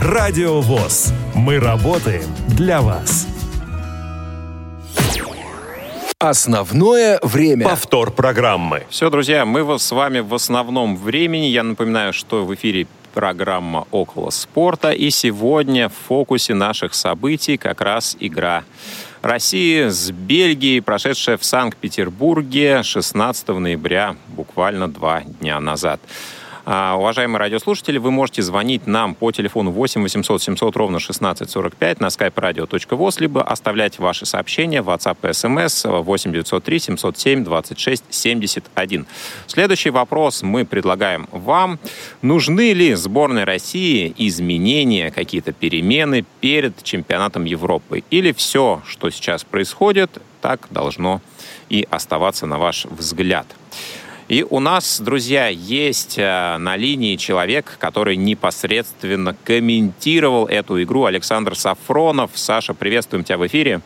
[0.00, 1.12] Радио ВОЗ.
[1.34, 3.26] Мы работаем для вас.
[6.18, 7.64] Основное время.
[7.68, 8.84] Повтор программы.
[8.90, 11.46] Все, друзья, мы с вами в основном времени.
[11.46, 14.90] Я напоминаю, что в эфире программа «Около спорта».
[14.90, 18.64] И сегодня в фокусе наших событий как раз игра
[19.22, 26.00] России с Бельгией, прошедшая в Санкт-Петербурге 16 ноября, буквально два дня назад.
[26.64, 32.06] А, уважаемые радиослушатели, вы можете звонить нам по телефону 8 800 700 ровно 1645 на
[32.06, 39.06] skype radio.voz, либо оставлять ваши сообщения в WhatsApp и SMS 8 903 707 26 71.
[39.48, 41.80] Следующий вопрос мы предлагаем вам.
[42.22, 48.04] Нужны ли сборной России изменения, какие-то перемены перед чемпионатом Европы?
[48.10, 51.22] Или все, что сейчас происходит, так должно
[51.68, 53.48] и оставаться на ваш взгляд?
[54.28, 61.56] И у нас, друзья, есть э, на линии человек, который непосредственно комментировал эту игру, Александр
[61.56, 62.30] Сафронов.
[62.34, 63.80] Саша, приветствуем тебя в эфире.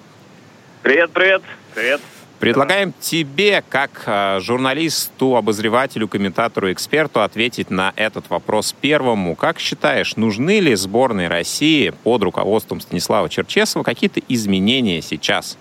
[0.82, 1.42] Привет, привет.
[1.74, 2.00] Привет.
[2.38, 9.34] Предлагаем тебе, как э, журналисту, обозревателю, комментатору, эксперту, ответить на этот вопрос первому.
[9.36, 15.56] Как считаешь, нужны ли сборной России под руководством Станислава Черчесова какие-то изменения сейчас?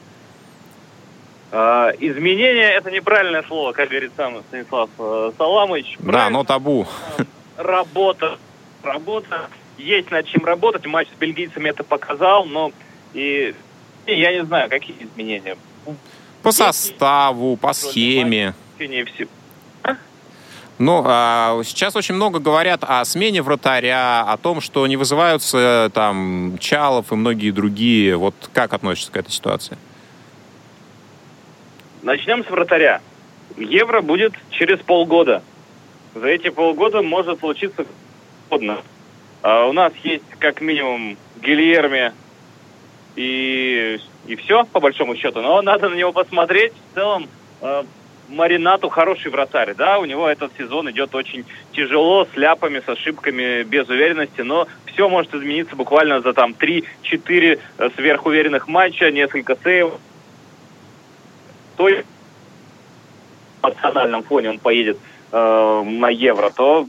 [1.58, 5.96] А, изменения– это неправильное слово, как говорит сам Станислав э, Саламович.
[6.00, 6.86] Да, но табу.
[7.56, 8.38] Работа.
[8.84, 9.48] Работа.
[9.78, 10.86] Есть над чем работать.
[10.86, 12.74] Матч с бельгийцами это показал, но
[13.14, 13.56] и,
[14.06, 15.56] я не знаю, какие изменения.
[16.44, 18.54] По составу, по схеме.
[20.78, 26.58] Ну, а, сейчас очень много говорят о смене вратаря, о том, что не вызываются там
[26.60, 28.18] Чалов и многие другие.
[28.18, 29.78] Вот как относишься к этой ситуации?
[32.06, 33.02] Начнем с вратаря.
[33.58, 35.42] Евро будет через полгода.
[36.14, 37.84] За эти полгода может случиться
[38.48, 38.84] угодно.
[39.42, 42.14] А у нас есть как минимум Гильерми
[43.16, 45.42] и, и все, по большому счету.
[45.42, 46.74] Но надо на него посмотреть.
[46.92, 47.28] В целом,
[47.62, 47.84] э,
[48.30, 53.64] Маринату хороший вратарь, да, у него этот сезон идет очень тяжело, с ляпами, с ошибками,
[53.64, 60.00] без уверенности, но все может измениться буквально за там 3-4 э, сверхуверенных матча, несколько сейвов
[61.78, 62.08] то есть
[63.62, 64.98] в национальном фоне он поедет
[65.32, 66.88] э, на Евро, то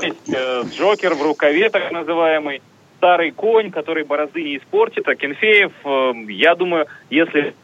[0.00, 2.62] есть э, Джокер в рукаве, так называемый,
[2.98, 7.54] старый конь, который борозды не испортит, а Кенфеев, э, я думаю, если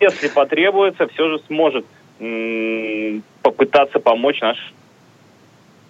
[0.00, 1.84] если потребуется, все же сможет
[2.20, 4.72] м- попытаться помочь наш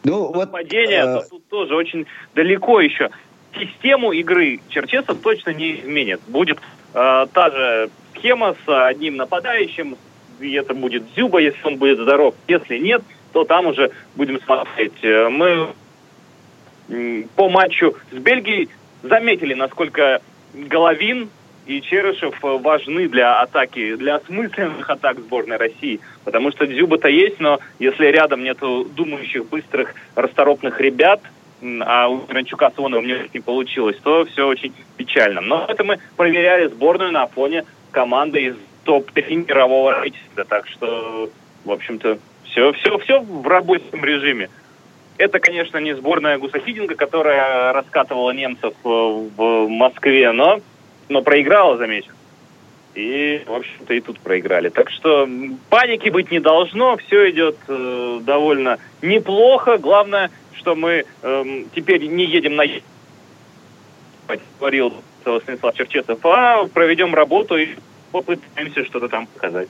[0.05, 1.05] ну, вот, падение.
[1.05, 1.21] Э...
[1.29, 3.11] Тут тоже очень далеко еще
[3.59, 6.21] систему игры Черчесов точно не изменит.
[6.27, 6.59] Будет
[6.95, 9.97] э, та же схема с одним нападающим,
[10.41, 12.35] и это будет Зюба, если он будет здоров.
[12.47, 15.03] Если нет, то там уже будем смотреть.
[15.03, 15.69] Э, мы
[17.37, 18.71] по матчу с Бельгией
[19.03, 20.23] заметили, насколько
[20.55, 21.29] Головин
[21.67, 26.01] и Черышев важны для атаки, для осмысленных атак сборной России.
[26.25, 31.21] Потому что Дзюба-то есть, но если рядом нету думающих, быстрых, расторопных ребят–
[31.63, 35.41] а у Гранчука с Ионовым не получилось, то все очень печально.
[35.41, 40.45] Но это мы проверяли сборную на фоне команды из топ-3 мирового рейтинга.
[40.45, 41.31] Так что,
[41.65, 44.49] в общем-то, все, все, все в рабочем режиме.
[45.17, 50.61] Это, конечно, не сборная Гусахидинга, которая раскатывала немцев э, в Москве, но,
[51.09, 52.13] но проиграла, замечу.
[52.99, 54.71] И, в общем-то, и тут проиграли.
[54.71, 55.29] Так что
[55.71, 59.79] паники быть не должно, все идет э, довольно неплохо.
[59.79, 62.65] Главное, что мы эм, теперь не едем на
[64.59, 67.69] говорил Станислав Черчесов, а проведем работу и
[68.11, 69.69] попытаемся что-то там показать.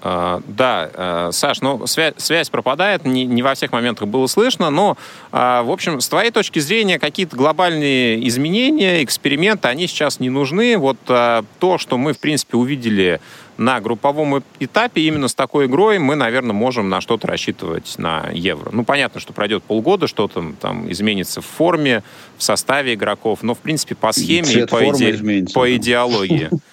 [0.00, 4.70] Uh, да, uh, Саш, ну связь, связь пропадает, не, не во всех моментах было слышно,
[4.70, 4.96] но,
[5.32, 10.78] uh, в общем, с твоей точки зрения, какие-то глобальные изменения, эксперименты, они сейчас не нужны.
[10.78, 13.20] Вот то, что мы, в принципе, увидели
[13.58, 18.70] на групповом этапе, именно с такой игрой мы, наверное, можем на что-то рассчитывать на Евро.
[18.72, 22.04] Ну, понятно, что пройдет полгода, что-то там изменится в форме,
[22.36, 25.52] в составе игроков, но, в принципе, по схеме и по, иде...
[25.52, 26.50] по идеологии.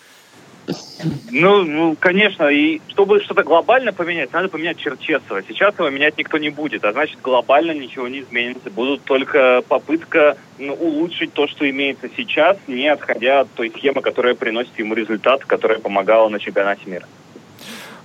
[1.32, 5.44] Ну, ну, конечно, и чтобы что-то глобально поменять, надо поменять Черчесова.
[5.48, 8.72] Сейчас его менять никто не будет, а значит глобально ничего не изменится.
[8.72, 14.34] Будут только попытка ну, улучшить то, что имеется сейчас, не отходя от той схемы, которая
[14.34, 17.06] приносит ему результат, которая помогала на чемпионате мира.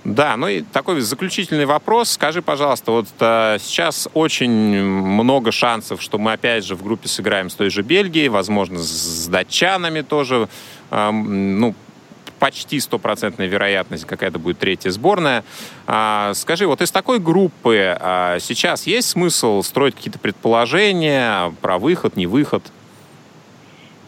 [0.03, 2.11] Да, ну и такой заключительный вопрос.
[2.11, 7.51] Скажи, пожалуйста, вот а, сейчас очень много шансов, что мы опять же в группе сыграем
[7.51, 10.49] с той же Бельгией, возможно, с датчанами тоже.
[10.89, 11.75] А, ну,
[12.41, 15.43] почти стопроцентная вероятность, какая-то будет третья сборная.
[15.85, 22.17] А, скажи, вот из такой группы а, сейчас есть смысл строить какие-то предположения про выход,
[22.17, 22.63] не выход?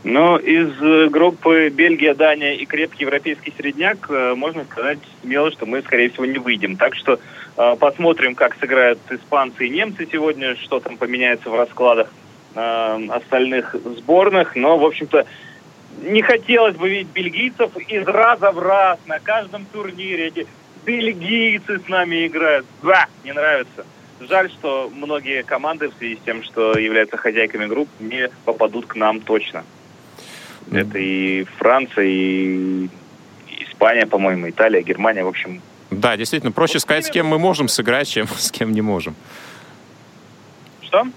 [0.04, 5.68] Ну, из э, группы Бельгия, Дания и крепкий европейский средняк э, можно сказать смело, что
[5.68, 6.76] мы, скорее всего, не выйдем.
[6.76, 7.20] Так что
[7.56, 12.12] э, посмотрим, как сыграют испанцы и немцы сегодня, что там поменяется в раскладах
[12.56, 14.56] э, остальных сборных.
[14.56, 15.26] Но, в общем-то,
[16.02, 20.28] не хотелось бы видеть бельгийцев из раза в раз на каждом турнире.
[20.28, 20.48] Эти
[20.86, 22.66] бельгийцы с нами играют.
[22.82, 23.86] Да, не нравится.
[24.20, 28.96] Жаль, что многие команды в связи с тем, что являются хозяйками групп, не попадут к
[28.96, 29.64] нам точно.
[30.72, 32.90] Это и Франция, и
[33.60, 35.62] Испания, по-моему, Италия, Германия, в общем.
[35.92, 39.16] Да, действительно, проще вот сказать, с кем мы можем сыграть, чем с кем не можем.
[40.82, 41.08] Что?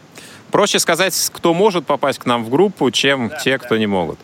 [0.51, 3.65] Проще сказать, кто может попасть к нам в группу, чем да, те, да.
[3.65, 4.19] кто не могут.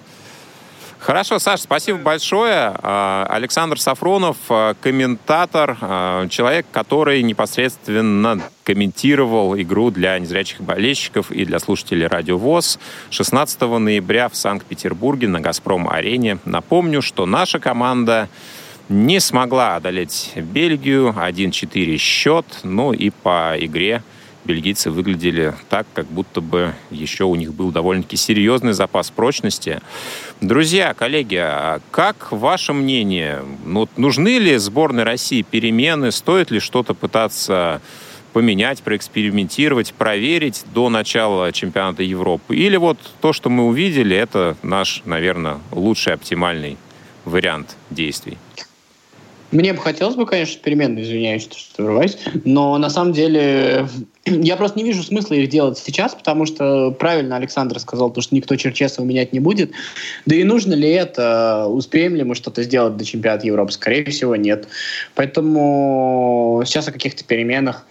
[1.02, 2.76] Хорошо, Саш, спасибо большое.
[2.80, 11.44] А, Александр Сафронов, а, комментатор, а, человек, который непосредственно комментировал игру для незрячих болельщиков и
[11.44, 12.78] для слушателей Радио ВОЗ
[13.10, 16.38] 16 ноября в Санкт-Петербурге на «Газпром-арене».
[16.44, 18.28] Напомню, что наша команда
[18.88, 21.12] не смогла одолеть Бельгию.
[21.18, 22.46] 1-4 счет.
[22.62, 24.04] Ну и по игре
[24.44, 29.80] бельгийцы выглядели так, как будто бы еще у них был довольно-таки серьезный запас прочности.
[30.40, 33.42] Друзья, коллеги, а как ваше мнение?
[33.64, 36.10] Ну, нужны ли сборной России перемены?
[36.12, 37.80] Стоит ли что-то пытаться
[38.32, 42.56] поменять, проэкспериментировать, проверить до начала чемпионата Европы?
[42.56, 46.76] Или вот то, что мы увидели, это наш, наверное, лучший оптимальный
[47.24, 48.38] вариант действий?
[49.52, 53.86] Мне бы хотелось бы, конечно, перемены, извиняюсь, что врываюсь, но на самом деле
[54.24, 58.34] я просто не вижу смысла их делать сейчас, потому что правильно Александр сказал, то, что
[58.34, 59.72] никто Черчесова менять не будет.
[60.24, 61.66] Да и нужно ли это?
[61.68, 63.72] Успеем ли мы что-то сделать до чемпионата Европы?
[63.72, 64.68] Скорее всего, нет.
[65.14, 67.86] Поэтому сейчас о каких-то переменах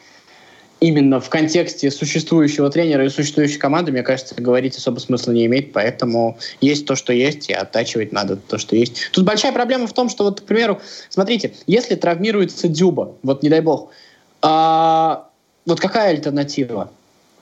[0.82, 5.72] именно в контексте существующего тренера и существующей команды, мне кажется, говорить особо смысла не имеет,
[5.72, 9.10] поэтому есть то, что есть, и оттачивать надо то, что есть.
[9.14, 13.50] Тут большая проблема в том, что вот, к примеру, смотрите, если травмируется Дюба, вот не
[13.50, 13.92] дай бог,
[14.42, 15.30] а,
[15.68, 16.90] вот какая альтернатива?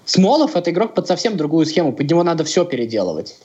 [0.04, 3.38] Смолов— это игрок под совсем другую схему, под него надо все переделывать.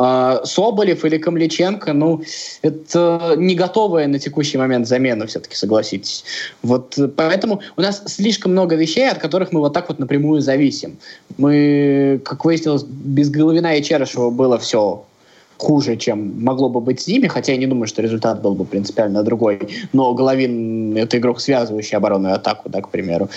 [0.00, 2.22] А, Соболев или Камличенко, ну,
[2.62, 6.24] это не готовая на текущий момент замена, все-таки, согласитесь.
[6.62, 10.98] Вот поэтому у нас слишком много вещей, от которых мы вот так вот напрямую зависим.
[11.36, 15.04] Мы, как выяснилось, без Головина и Черышева было все
[15.58, 18.64] хуже, чем могло бы быть с ними, хотя я не думаю, что результат был бы
[18.64, 19.68] принципиально другой.
[19.92, 23.28] Но Головин— это игрок, связывающий оборонную атаку, да, к примеру.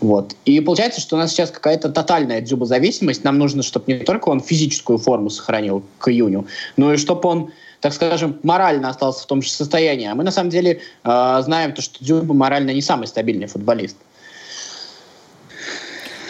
[0.00, 0.34] Вот.
[0.44, 3.24] И получается, что у нас сейчас какая-то тотальная дзюбозависимость.
[3.24, 7.50] Нам нужно, чтобы не только он физическую форму сохранил к июню, но и чтобы он
[7.80, 10.08] так скажем, морально остался в том же состоянии.
[10.08, 13.96] А мы на самом деле э, знаем, то, что Дзюба морально не самый стабильный футболист.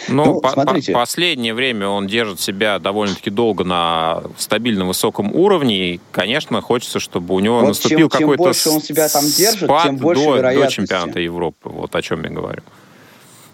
[0.08, 0.92] Ну, ну по смотрите.
[0.92, 5.94] По последнее время он держит себя довольно-таки долго на стабильно высоком уровне.
[5.94, 9.70] И, конечно, хочется, чтобы у него вот наступил какой-то Чем больше он себя там держит,
[9.82, 11.68] тем больше до, до чемпионата Европы.
[11.68, 12.62] Вот о чем я говорю.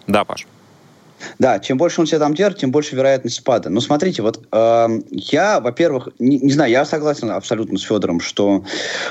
[0.06, 0.46] Да, Паш.
[1.38, 3.70] Да, чем больше он себя там держит, тем больше вероятность спада.
[3.70, 8.64] Но смотрите, вот э, я, во-первых, не, не знаю, я согласен абсолютно с Федором, что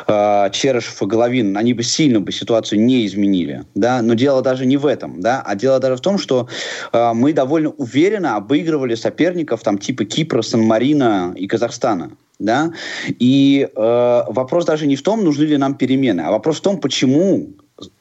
[0.08, 4.66] э, Черышев и Головин, они бы сильно бы ситуацию не изменили, да, но дело даже
[4.66, 6.48] не в этом, да, а дело даже в том, что
[6.92, 12.72] э, мы довольно уверенно обыгрывали соперников там типа Кипра, Сан-Марина и Казахстана, да,
[13.08, 16.80] и э, вопрос даже не в том, нужны ли нам перемены, а вопрос в том,
[16.80, 17.54] почему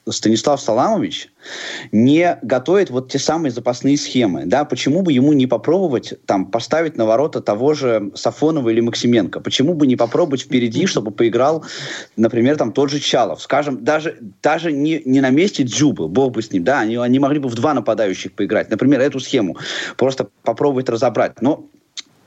[0.08, 1.32] Станислав Саламович
[1.92, 6.96] не готовит вот те самые запасные схемы, да, почему бы ему не попробовать там поставить
[6.96, 11.64] на ворота того же Сафонова или Максименко, почему бы не попробовать впереди, чтобы поиграл,
[12.16, 16.42] например, там тот же Чалов, скажем, даже, даже не, не на месте Дзюбы, бог бы
[16.42, 19.56] с ним, да, они, они могли бы в два нападающих поиграть, например, эту схему
[19.96, 21.66] просто попробовать разобрать, но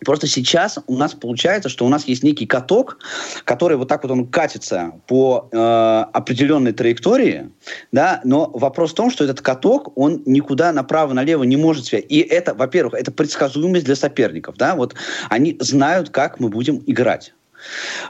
[0.04, 3.00] Просто сейчас у нас получается, что у нас есть некий каток,
[3.44, 7.50] который вот так вот он катится по э, определенной траектории,
[7.92, 12.06] да, но вопрос в том, что этот каток, он никуда направо-налево не может связать.
[12.10, 14.96] И это, во-первых, это предсказуемость для соперников, да, вот
[15.30, 17.34] они знают, как мы будем играть.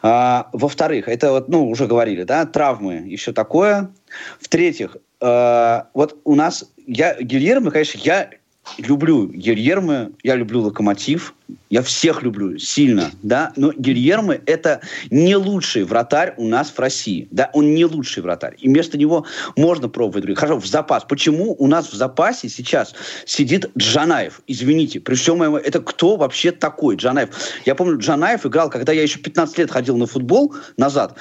[0.01, 3.91] А, во-вторых, это вот, ну, уже говорили, да, травмы и все такое.
[4.39, 8.29] В-третьих, э, вот у нас, я, Гильермо, конечно, я
[8.77, 11.33] люблю Гильермо, я люблю Локомотив,
[11.69, 17.27] я всех люблю сильно, да, но Гильермо это не лучший вратарь у нас в России,
[17.31, 20.39] да, он не лучший вратарь, и вместо него можно пробовать других.
[20.39, 21.03] Хорошо, в запас.
[21.03, 22.93] Почему у нас в запасе сейчас
[23.25, 24.41] сидит Джанаев?
[24.47, 25.55] Извините, при всем моем...
[25.55, 27.29] Это кто вообще такой Джанаев?
[27.65, 31.17] Я помню, Джанаев играл, когда я еще 15 лет ходил на футбол назад,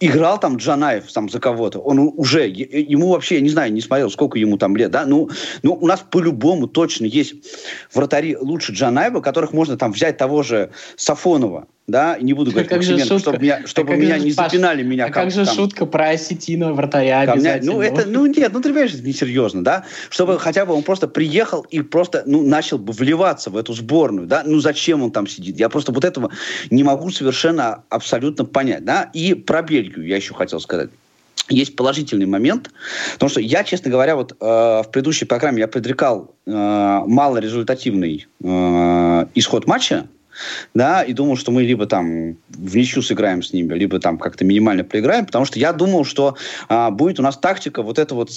[0.00, 4.10] играл там Джанаев там за кого-то, он уже, ему вообще, я не знаю, не смотрел,
[4.10, 5.30] сколько ему там лет, да, ну,
[5.62, 7.34] ну у нас по-любому точно есть
[7.92, 12.82] вратари лучше Джанаева, которых можно там взять того же Сафонова, да, не буду говорить как
[12.82, 15.04] же чтобы меня, чтобы а меня не Паш, запинали меня.
[15.04, 17.72] А как, как же там, шутка про осетина вратаря обязательно?
[17.72, 21.08] Ну, это, ну, нет, ну, ты понимаешь, это несерьезно, да, чтобы хотя бы он просто
[21.08, 25.26] приехал и просто, ну, начал бы вливаться в эту сборную, да, ну, зачем он там
[25.26, 25.58] сидит?
[25.58, 26.30] Я просто вот этого
[26.70, 30.90] не могу совершенно абсолютно понять, да, и про Бельгию я еще хотел сказать.
[31.50, 32.70] Есть положительный момент,
[33.14, 39.26] потому что я, честно говоря, вот э, в предыдущей программе я предрекал э, малорезультативный э,
[39.34, 40.06] исход матча,
[40.74, 44.44] да, и думал, что мы либо там в ничью сыграем с ними, либо там как-то
[44.44, 46.36] минимально проиграем, потому что я думал, что
[46.68, 48.30] а, будет у нас тактика вот это вот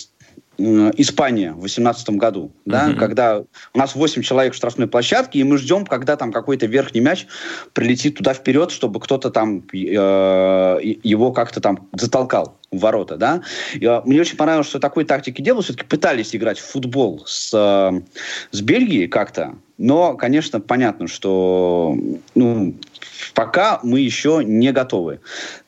[0.57, 2.95] Испания в 2018 году, да, mm-hmm.
[2.95, 3.39] когда
[3.73, 7.25] у нас 8 человек в штрафной площадке, и мы ждем, когда там какой-то верхний мяч
[7.73, 13.41] прилетит туда вперед, чтобы кто-то там э, его как-то там затолкал ворота, да.
[13.73, 17.51] И, э, мне очень понравилось, что такой тактики делают, все-таки пытались играть в футбол с,
[17.53, 18.01] э,
[18.51, 21.97] с Бельгией как-то, но, конечно, понятно, что
[22.35, 22.75] ну,
[23.33, 25.19] пока мы еще не готовы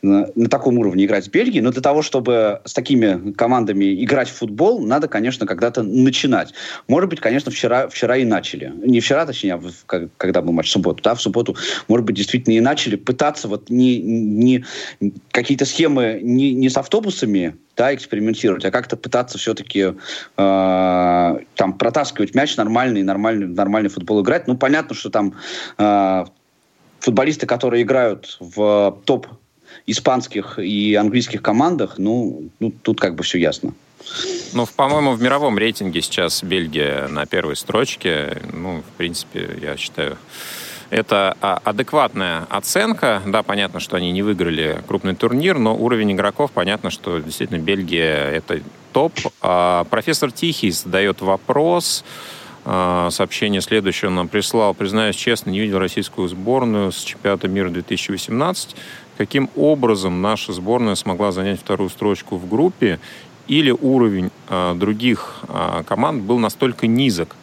[0.01, 4.29] на, на таком уровне играть с Бельгией, но для того, чтобы с такими командами играть
[4.29, 6.53] в футбол, надо, конечно, когда-то начинать.
[6.87, 8.71] Может быть, конечно, вчера, вчера и начали.
[8.83, 11.01] Не вчера, точнее, а в, когда был матч в субботу.
[11.03, 11.55] Да, в субботу,
[11.87, 14.65] может быть, действительно и начали пытаться вот не, не
[15.31, 19.93] какие-то схемы не, не с автобусами да, экспериментировать, а как-то пытаться все-таки
[20.37, 24.47] э, там протаскивать мяч нормальный, нормальный, нормальный футбол играть.
[24.47, 25.33] Ну, понятно, что там
[25.77, 26.25] э,
[26.99, 29.27] футболисты, которые играют в топ
[29.85, 33.73] испанских и английских командах, ну, ну тут как бы все ясно.
[34.53, 38.41] Ну, по-моему, в мировом рейтинге сейчас Бельгия на первой строчке.
[38.53, 40.17] Ну, в принципе, я считаю,
[40.89, 43.21] это а, адекватная оценка.
[43.25, 48.29] Да, понятно, что они не выиграли крупный турнир, но уровень игроков, понятно, что действительно Бельгия—
[48.31, 48.61] это
[48.93, 49.13] топ.
[49.41, 52.03] А профессор Тихий задает вопрос.
[52.65, 54.73] А, сообщение следующее он нам прислал.
[54.73, 58.75] Признаюсь честно, не видел российскую сборную с чемпионата мира 2018.
[59.17, 62.99] Каким образом наша сборная смогла занять вторую строчку в группе?
[63.47, 67.35] Или уровень э, других э, команд был настолько низок?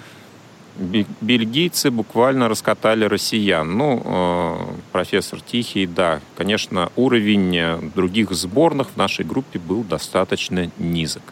[0.77, 3.77] Бельгийцы буквально раскатали россиян.
[3.77, 4.57] Ну, э,
[4.93, 11.23] профессор Тихий, да, конечно, уровень других сборных в нашей группе был достаточно низок.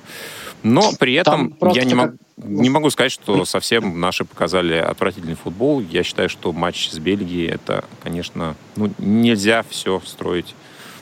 [0.63, 2.17] Но при этом я не могу...
[2.43, 5.81] Не могу сказать, что совсем наши показали отвратительный футбол.
[5.81, 10.55] Я считаю, что матч с Бельгией это, конечно, ну, нельзя все строить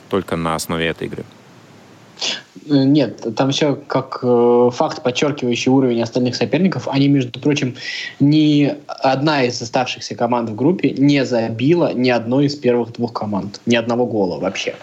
[0.09, 1.23] только на основе этой игры.
[2.67, 6.87] Э, нет, там все как э, факт, подчеркивающий уровень остальных соперников.
[6.87, 7.75] Они, между прочим,
[8.19, 13.61] ни одна из оставшихся команд в группе не забила ни одной из первых двух команд.
[13.65, 14.75] Ни одного гола вообще.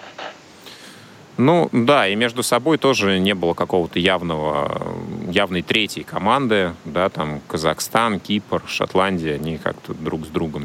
[1.39, 4.97] Ну да, и между собой тоже не было какого-то явного,
[5.31, 10.65] явной третьей команды, да, там Казахстан, Кипр, Шотландия, они как-то друг с другом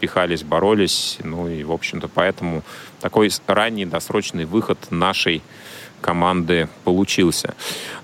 [0.00, 2.62] пихались, боролись, ну и, в общем-то, поэтому
[3.00, 5.42] такой ранний досрочный выход нашей
[6.00, 7.54] команды получился.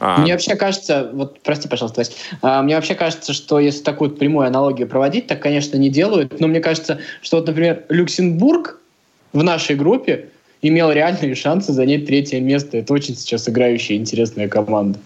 [0.01, 4.11] А, мне вообще кажется, вот прости, пожалуйста, Вась, а, мне вообще кажется, что если такую
[4.11, 8.81] прямую аналогию проводить, так, конечно, не делают, но мне кажется, что вот, например, Люксембург
[9.33, 10.29] в нашей группе
[10.63, 12.79] имел реальные шансы занять третье место.
[12.79, 14.99] Это очень сейчас играющая интересная команда.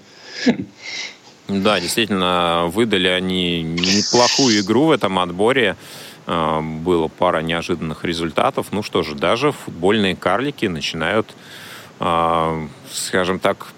[1.49, 5.76] Да, действительно, выдали они неплохую игру в этом отборе.
[6.26, 8.66] А, было пара неожиданных результатов.
[8.70, 11.34] Ну что же, даже футбольные карлики начинают,
[12.93, 13.68] скажем так,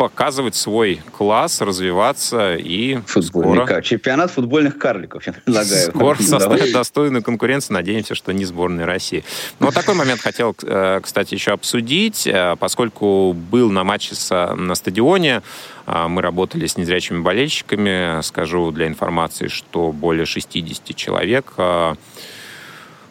[0.00, 3.82] показывать свой класс, развиваться и Футбольный скоро...
[3.82, 5.90] Чемпионат футбольных карликов, я предлагаю.
[5.90, 7.74] Скоро составит достойную конкуренцию.
[7.74, 9.24] Надеемся, что не сборная России.
[9.58, 14.74] Но вот такой момент хотел, э, кстати, еще обсудить, э, поскольку был на матче на
[14.74, 15.42] стадионе,
[15.86, 18.22] э, мы работали с незрячими болельщиками.
[18.22, 21.52] Скажу для информации, что более 60 человек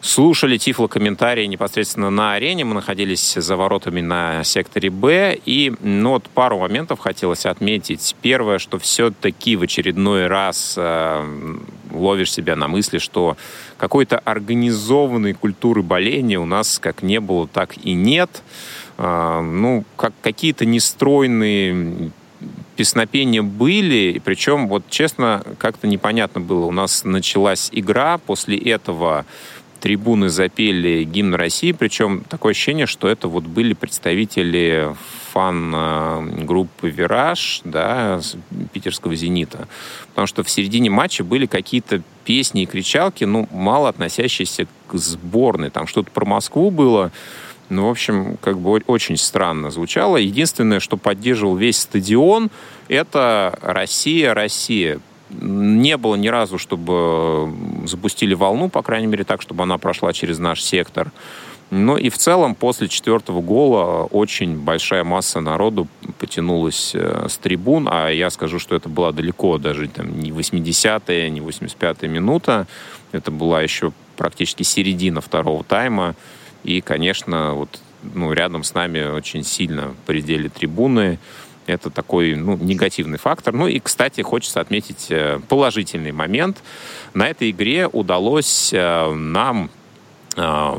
[0.00, 2.64] слушали тифло-комментарии непосредственно на арене.
[2.64, 5.38] Мы находились за воротами на секторе Б.
[5.44, 8.16] И ну, вот пару моментов хотелось отметить.
[8.22, 11.58] Первое, что все-таки в очередной раз э,
[11.92, 13.36] ловишь себя на мысли, что
[13.76, 18.42] какой-то организованной культуры боления у нас как не было, так и нет.
[18.96, 22.10] Э, ну, как какие-то нестройные
[22.76, 26.64] песнопения были, причем, вот честно, как-то непонятно было.
[26.64, 29.26] У нас началась игра, после этого
[29.80, 34.94] трибуны запели гимн России, причем такое ощущение, что это вот были представители
[35.32, 38.20] фан-группы «Вираж», да,
[38.72, 39.68] питерского «Зенита».
[40.10, 45.70] Потому что в середине матча были какие-то песни и кричалки, ну, мало относящиеся к сборной.
[45.70, 47.10] Там что-то про Москву было.
[47.68, 50.16] Ну, в общем, как бы очень странно звучало.
[50.16, 52.50] Единственное, что поддерживал весь стадион,
[52.88, 55.00] это «Россия, Россия»
[55.30, 57.52] не было ни разу, чтобы
[57.86, 61.12] запустили волну, по крайней мере, так, чтобы она прошла через наш сектор.
[61.70, 65.86] Но и в целом после четвертого гола очень большая масса народу
[66.18, 71.30] потянулась э, с трибун, а я скажу, что это была далеко даже там, не 80-я,
[71.30, 72.66] не 85-я минута.
[73.12, 76.16] Это была еще практически середина второго тайма.
[76.64, 81.20] И, конечно, вот ну, рядом с нами очень сильно предели трибуны.
[81.70, 83.54] Это такой ну, негативный фактор.
[83.54, 86.58] Ну и, кстати, хочется отметить э, положительный момент.
[87.14, 89.70] На этой игре удалось э, нам
[90.36, 90.72] э,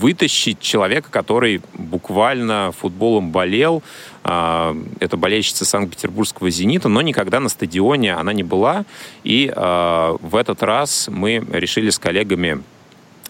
[0.00, 3.82] вытащить человека, который буквально футболом болел.
[4.22, 8.84] Это болельщица Санкт-Петербургского «Зенита», но никогда на стадионе она не была.
[9.24, 12.62] И в этот раз мы решили с коллегами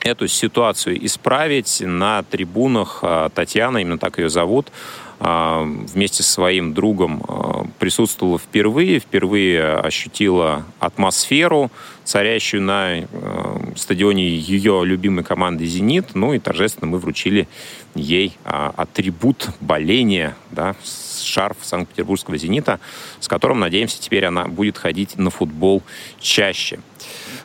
[0.00, 1.80] эту ситуацию исправить.
[1.80, 3.02] На трибунах
[3.34, 4.72] Татьяна, именно так ее зовут,
[5.20, 11.72] вместе со своим другом а, присутствовала впервые, впервые ощутила атмосферу,
[12.04, 16.14] царящую на а, стадионе ее любимой команды «Зенит».
[16.14, 17.48] Ну и торжественно мы вручили
[17.94, 20.76] ей атрибут боления, да,
[21.20, 22.78] шарф Санкт-Петербургского «Зенита»,
[23.18, 25.82] с которым, надеемся, теперь она будет ходить на футбол
[26.20, 26.78] чаще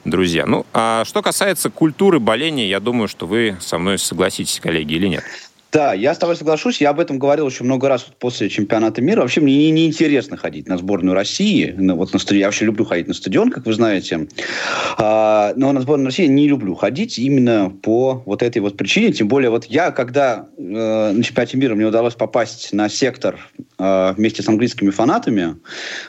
[0.05, 0.45] друзья.
[0.45, 5.07] Ну, а что касается культуры боления, я думаю, что вы со мной согласитесь, коллеги, или
[5.07, 5.24] нет?
[5.74, 6.80] Да, я с тобой соглашусь.
[6.82, 9.21] Я об этом говорил еще много раз после чемпионата мира.
[9.21, 11.74] Вообще мне неинтересно не ходить на сборную России.
[11.76, 12.41] Ну, вот на стадион.
[12.41, 14.28] Я вообще люблю ходить на стадион, как вы знаете.
[14.99, 19.13] А, но на сборную России не люблю ходить именно по вот этой вот причине.
[19.13, 20.61] Тем более вот я, когда э,
[21.11, 23.39] на чемпионате мира мне удалось попасть на сектор
[24.15, 25.41] вместе с английскими фанатами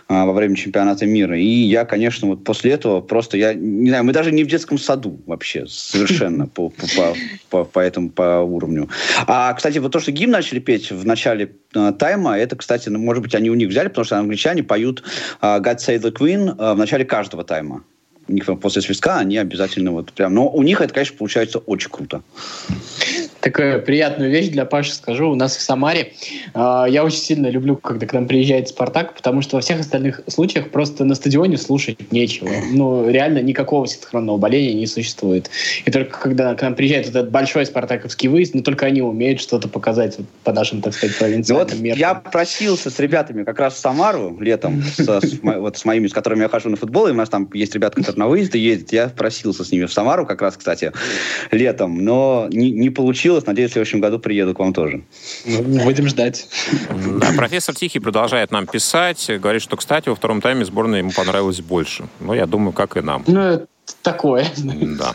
[0.09, 4.05] э, во время чемпионата мира, и я, конечно, вот после этого просто, я не знаю,
[4.05, 7.15] мы даже не в детском саду вообще совершенно по, по,
[7.51, 8.89] по, по этому по уровню.
[9.27, 12.99] А кстати, вот то, что гимн начали петь в начале э, тайма, это, кстати, ну,
[12.99, 15.03] может быть, они у них взяли, потому что англичане поют
[15.41, 17.85] э, God Save the Queen э, в начале каждого тайма.
[18.29, 20.35] У них после свистка они обязательно вот прям...
[20.35, 22.23] Но у них это, конечно, получается очень круто
[23.45, 25.31] такую приятную вещь для Паши скажу.
[25.31, 26.15] У нас в Самаре
[26.55, 30.23] э, я очень сильно люблю, когда к нам приезжает Спартак, потому что во всех остальных
[30.29, 32.49] случаях просто на стадионе слушать нечего.
[32.73, 35.51] Ну, реально никакого синхронного боления не существует.
[35.85, 39.43] И только когда к нам приезжает этот большой спартаковский выезд, но ну, только они умеют
[39.43, 42.01] что-то показать вот, по нашим, так сказать, провинциальным вот меркам.
[42.01, 46.15] Я просился с ребятами как раз в Самару летом, с, с, вот с моими, с
[46.15, 48.93] которыми я хожу на футбол, и у нас там есть ребята, которые на выезды ездят.
[48.93, 50.93] Я просился с ними в Самару как раз, кстати,
[51.51, 53.47] летом, но не, не получилось.
[53.47, 55.03] Надеюсь, в следующем году приеду к вам тоже.
[55.45, 56.49] Ну, будем ждать.
[57.21, 59.31] Да, профессор Тихий продолжает нам писать.
[59.41, 62.05] Говорит, что, кстати, во втором тайме сборная ему понравилась больше.
[62.21, 63.25] Ну, я думаю, как и нам.
[63.27, 63.67] Ну,
[64.03, 64.47] такое.
[64.57, 65.15] Да.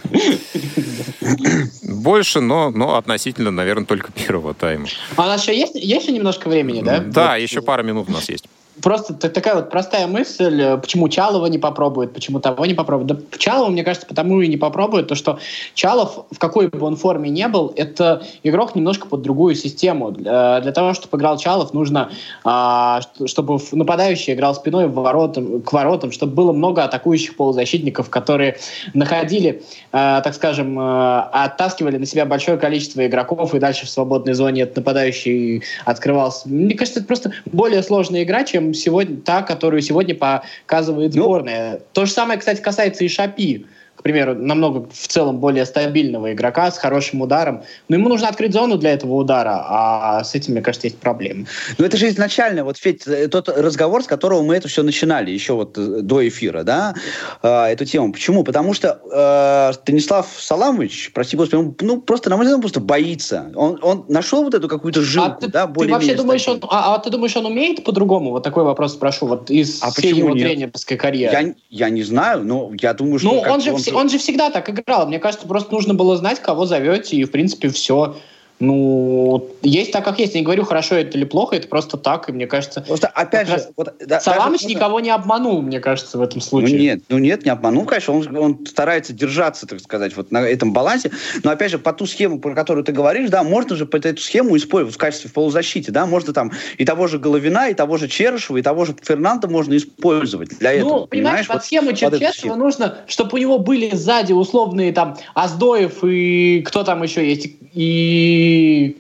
[1.84, 4.88] Больше, но, но относительно, наверное, только первого тайма.
[5.16, 7.00] А у нас еще есть, есть еще немножко времени, да?
[7.00, 7.42] Да, вот.
[7.42, 8.46] еще пара минут у нас есть
[8.82, 13.08] просто такая вот простая мысль, э, почему Чалова не попробует, почему того не попробует.
[13.08, 15.40] Да Чалова, мне кажется, потому и не попробует, то что
[15.74, 20.12] Чалов, в какой бы он форме не был, это игрок немножко под другую систему.
[20.12, 22.10] Для, для того, чтобы играл Чалов, нужно,
[22.44, 28.58] а, чтобы нападающий играл спиной в воротам, к воротам, чтобы было много атакующих полузащитников, которые
[28.94, 34.34] находили, а, так скажем, а, оттаскивали на себя большое количество игроков, и дальше в свободной
[34.34, 36.48] зоне этот нападающий открывался.
[36.50, 41.82] Мне кажется, это просто более сложная игра, чем сегодня та, которую сегодня показывает ну, сборная.
[41.94, 43.66] То же самое, кстати, касается и Шапи
[44.00, 47.64] к примеру, намного в целом более стабильного игрока с хорошим ударом.
[47.90, 51.48] Но ему нужно открыть зону для этого удара, а с этим, мне кажется, есть проблемы.
[51.78, 55.32] Ну это же изначально, вот, Федь, э, тот разговор, с которого мы это все начинали,
[55.32, 56.96] еще вот э, до эфира, да,
[57.44, 58.14] э, эту тему.
[58.14, 58.46] Почему?
[58.46, 62.80] Потому что э, Станислав Саламович, прости господи, он, ну, просто, на мой взгляд, он просто
[62.80, 63.52] боится.
[63.54, 66.96] Он, он нашел вот эту какую-то жилку, а да, более Ты вообще думаешь, он, а,
[66.96, 68.32] а ты думаешь, он умеет по-другому?
[68.32, 71.56] Вот такой вопрос спрошу, вот из а всей его тренерской карьеры.
[71.70, 73.34] Я, я не знаю, но я думаю, что...
[73.34, 75.08] Ну, он же, он он же всегда так играл.
[75.08, 78.16] Мне кажется, просто нужно было знать, кого зовете, и, в принципе, все.
[78.60, 80.34] Ну, есть так, как есть.
[80.34, 82.82] Я не говорю, хорошо это или плохо, это просто так, и мне кажется...
[82.82, 83.66] Просто, опять же...
[83.78, 84.76] Вот, да, Саламыч даже...
[84.76, 86.76] никого не обманул, мне кажется, в этом случае.
[86.76, 90.40] Ну нет, ну нет, не обманул, конечно, он, он старается держаться, так сказать, вот на
[90.40, 91.12] этом балансе,
[91.44, 94.22] но опять же, по ту схему, про которую ты говоришь, да, можно же под эту
[94.22, 97.96] схему использовать в качестве в полузащиты, да, можно там и того же Головина, и того
[97.96, 101.66] же Черышева, и того же Фернанда можно использовать для ну, этого, Ну, понимаешь, под вот,
[101.66, 107.26] схему Черчесова нужно, чтобы у него были сзади условные там Аздоев и кто там еще
[107.26, 108.49] есть, и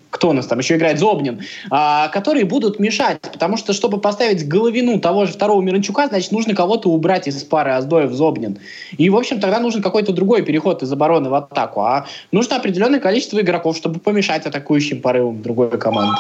[0.10, 4.48] кто у нас там еще играет, Зобнин, а, которые будут мешать, потому что, чтобы поставить
[4.48, 8.60] головину того же второго Миранчука, значит, нужно кого-то убрать из пары Аздоев-Зобнин.
[8.98, 13.00] И, в общем, тогда нужен какой-то другой переход из обороны в атаку, а нужно определенное
[13.00, 16.18] количество игроков, чтобы помешать атакующим порывам другой команды.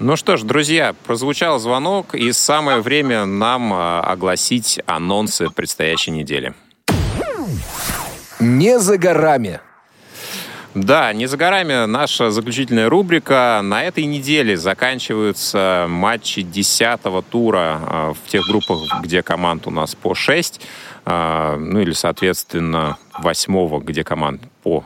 [0.00, 6.54] Ну что ж, друзья, прозвучал звонок, и самое время нам а, огласить анонсы предстоящей недели.
[8.38, 9.60] Не за горами.
[10.74, 13.60] Да, не за горами наша заключительная рубрика.
[13.62, 17.00] На этой неделе заканчиваются матчи 10
[17.30, 20.60] тура а, в тех группах, где команд у нас по 6.
[21.06, 24.84] А, ну или, соответственно, 8, где команд по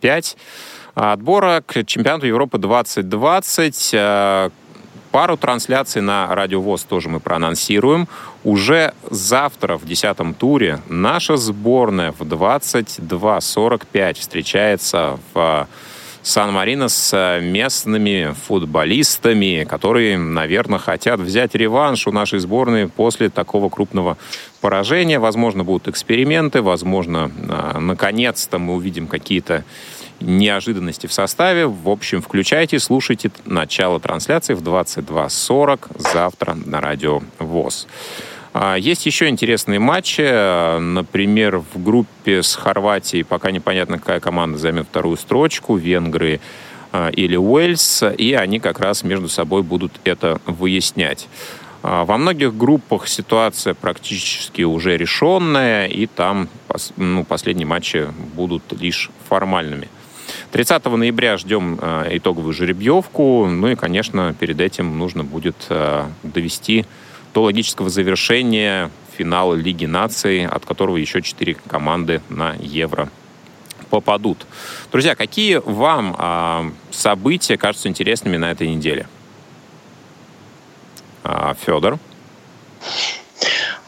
[0.00, 0.36] 5.
[0.94, 4.52] А, отбора к чемпионату Европы 2020
[5.10, 8.08] Пару трансляций на Радио ВОЗ тоже мы проанонсируем.
[8.44, 15.66] Уже завтра в десятом туре наша сборная в 22.45 встречается в
[16.22, 24.18] Сан-Марино с местными футболистами, которые, наверное, хотят взять реванш у нашей сборной после такого крупного
[24.60, 25.18] поражения.
[25.18, 29.64] Возможно, будут эксперименты, возможно, а, наконец-то мы увидим какие-то
[30.20, 31.66] неожиданности в составе.
[31.66, 37.86] В общем, включайте, слушайте начало трансляции в 22.40 завтра на радио ВОЗ.
[38.54, 40.78] А, есть еще интересные матчи.
[40.80, 45.76] Например, в группе с Хорватией пока непонятно, какая команда займет вторую строчку.
[45.76, 46.40] Венгры
[46.92, 48.02] а, или Уэльс.
[48.16, 51.28] И они как раз между собой будут это выяснять.
[51.82, 56.48] А, во многих группах ситуация практически уже решенная, и там
[56.96, 59.88] ну, последние матчи будут лишь формальными.
[60.50, 63.46] 30 ноября ждем э, итоговую жеребьевку.
[63.46, 66.86] Ну и, конечно, перед этим нужно будет э, довести
[67.34, 73.10] до логического завершения финала Лиги наций, от которого еще четыре команды на Евро
[73.90, 74.46] попадут.
[74.90, 79.06] Друзья, какие вам э, события кажутся интересными на этой неделе?
[81.66, 81.98] Федор?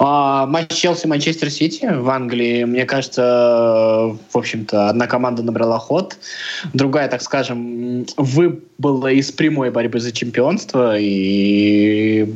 [0.02, 6.16] А, матч Челси-Манчестер Сити в Англии, мне кажется, в общем-то, одна команда набрала ход,
[6.72, 12.32] другая, так скажем, выбыла из прямой борьбы за чемпионство, и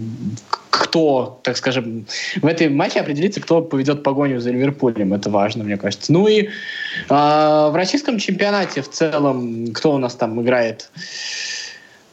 [0.69, 2.05] кто, так скажем,
[2.43, 5.15] в этой матче определится, кто поведет погоню за Ливерпулем.
[5.15, 6.13] Это важно, мне кажется.
[6.13, 6.49] Ну и э,
[7.09, 10.91] в российском чемпионате в целом, кто у нас там играет?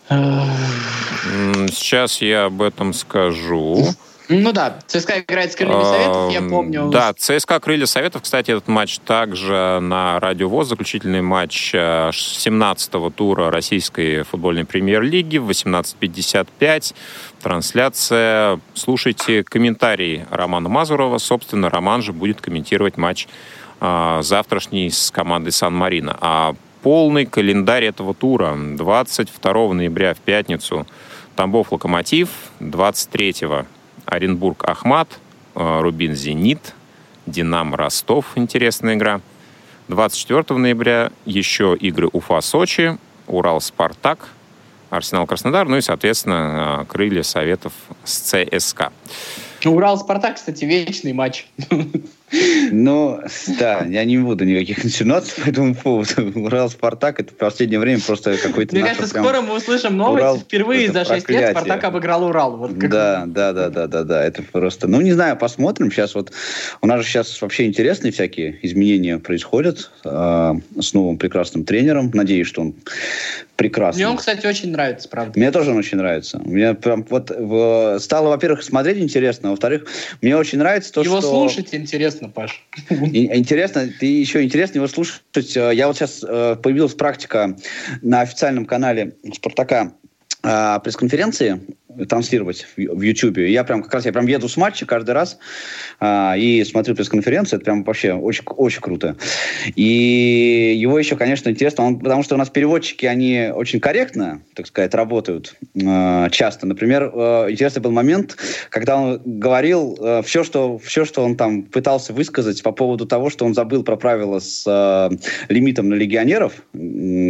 [0.08, 3.94] Сейчас я об этом скажу.
[4.32, 6.90] Ну да, ЦСКА играет с Крыльями Советов, я помню.
[6.90, 13.12] Да, ЦСКА Крылья Советов, кстати, этот матч также на Радио ВОЗ, заключительный матч 17-го э,
[13.12, 16.96] тура российской футбольной премьер-лиги в 18.55.
[17.42, 18.60] Трансляция.
[18.74, 21.18] Слушайте комментарии Романа Мазурова.
[21.18, 23.28] Собственно, Роман же будет комментировать матч
[23.82, 26.18] э, завтрашний с командой Сан-Марино.
[26.22, 30.88] А полный календарь этого тура 22 ноября в пятницу
[31.36, 32.30] Тамбов Локомотив,
[32.60, 33.34] 23
[34.06, 35.20] Оренбург Ахмат,
[35.56, 36.74] э, Рубин Зенит,
[37.26, 39.22] Динам Ростов, интересная игра.
[39.88, 42.98] 24 ноября еще игры Уфа Сочи,
[43.28, 44.30] Урал Спартак,
[44.90, 47.74] Арсенал Краснодар, ну и, соответственно, э, крылья Советов
[48.04, 48.92] с ЦСКА.
[49.66, 51.48] Урал-Спартак, кстати, вечный матч.
[52.72, 53.20] Ну,
[53.60, 56.32] да, я не буду никаких инсинуаций по этому поводу.
[56.36, 58.76] Урал-Спартак это в последнее время просто какой-то...
[58.76, 60.22] Мне кажется, скоро мы услышим новость.
[60.22, 62.58] Урал, Впервые за 6 лет Спартак обыграл Урал.
[62.58, 64.24] Вот да, да, да, да, да, да.
[64.24, 64.88] Это просто...
[64.88, 65.92] Ну, не знаю, посмотрим.
[65.92, 66.32] Сейчас вот...
[66.82, 72.12] У нас же сейчас вообще интересные всякие изменения происходят э, с новым прекрасным тренером.
[72.14, 72.76] Надеюсь, что он
[73.62, 74.00] прекрасный.
[74.00, 75.38] Мне он, кстати, очень нравится, правда.
[75.38, 76.40] Мне тоже он очень нравится.
[76.44, 78.00] Мне прям вот в...
[78.00, 79.86] стало, во-первых, смотреть интересно во-вторых,
[80.22, 81.28] мне очень нравится то, его что...
[81.28, 82.64] Его слушать интересно, Паш.
[82.90, 85.22] Интересно, ты еще интересно его слушать.
[85.56, 87.56] Я вот сейчас э, появилась практика
[88.02, 89.94] на официальном канале Спартака
[90.44, 91.62] а, пресс-конференции
[92.08, 93.38] транслировать в YouTube.
[93.38, 95.38] Я прям как раз я прям еду с матча каждый раз
[96.00, 97.58] а, и смотрю пресс-конференцию.
[97.58, 99.16] Это прям вообще очень, очень круто.
[99.76, 104.68] И его еще, конечно, интересно, он, потому что у нас переводчики, они очень корректно, так
[104.68, 106.68] сказать, работают а, часто.
[106.68, 108.38] Например, а, интересный был момент,
[108.70, 113.30] когда он говорил а, все, что, все, что он там пытался высказать по поводу того,
[113.30, 115.10] что он забыл про правила с а,
[115.50, 116.54] лимитом на легионеров,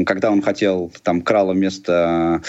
[0.06, 2.42] когда он хотел там крала вместо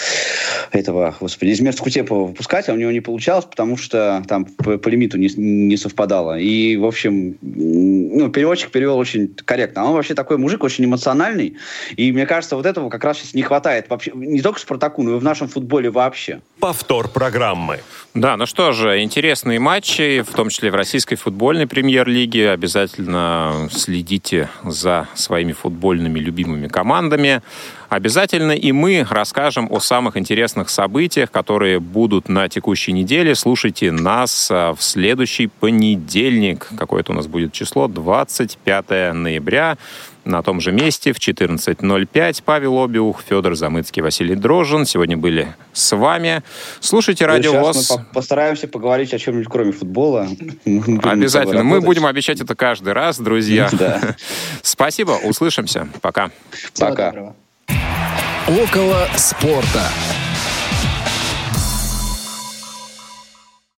[0.71, 4.77] этого, господи, из мест Кутепова выпускать, а у него не получалось, потому что там по,
[4.77, 6.37] по лимиту не, не совпадало.
[6.37, 9.83] И, в общем, ну, переводчик перевел очень корректно.
[9.83, 11.57] А он вообще такой мужик, очень эмоциональный.
[11.95, 15.15] И мне кажется, вот этого как раз сейчас не хватает вообще не только Спартаку, но
[15.15, 16.41] и в нашем футболе вообще.
[16.59, 17.79] Повтор программы.
[18.13, 22.51] Да, ну что же, интересные матчи, в том числе в российской футбольной премьер-лиге.
[22.51, 27.41] Обязательно следите за своими футбольными любимыми командами.
[27.89, 33.33] Обязательно и мы расскажем о самых интересных событиях, которые будут на текущей неделе.
[33.33, 36.69] Слушайте нас а, в следующий понедельник.
[36.77, 37.87] Какое-то у нас будет число?
[37.87, 39.77] 25 ноября
[40.25, 42.43] на том же месте в 14.05.
[42.45, 44.85] Павел Обиух, Федор Замыцкий, Василий Дрожжин.
[44.85, 46.43] Сегодня были с вами.
[46.79, 47.91] Слушайте Радио ВОЗ.
[47.91, 50.27] Мы постараемся поговорить о чем-нибудь кроме футбола.
[51.03, 51.63] Обязательно.
[51.63, 53.69] Мы будем обещать это каждый раз, друзья.
[54.61, 55.11] Спасибо.
[55.23, 55.87] Услышимся.
[56.01, 56.31] Пока.
[56.77, 57.33] Пока.
[58.47, 59.89] Около спорта.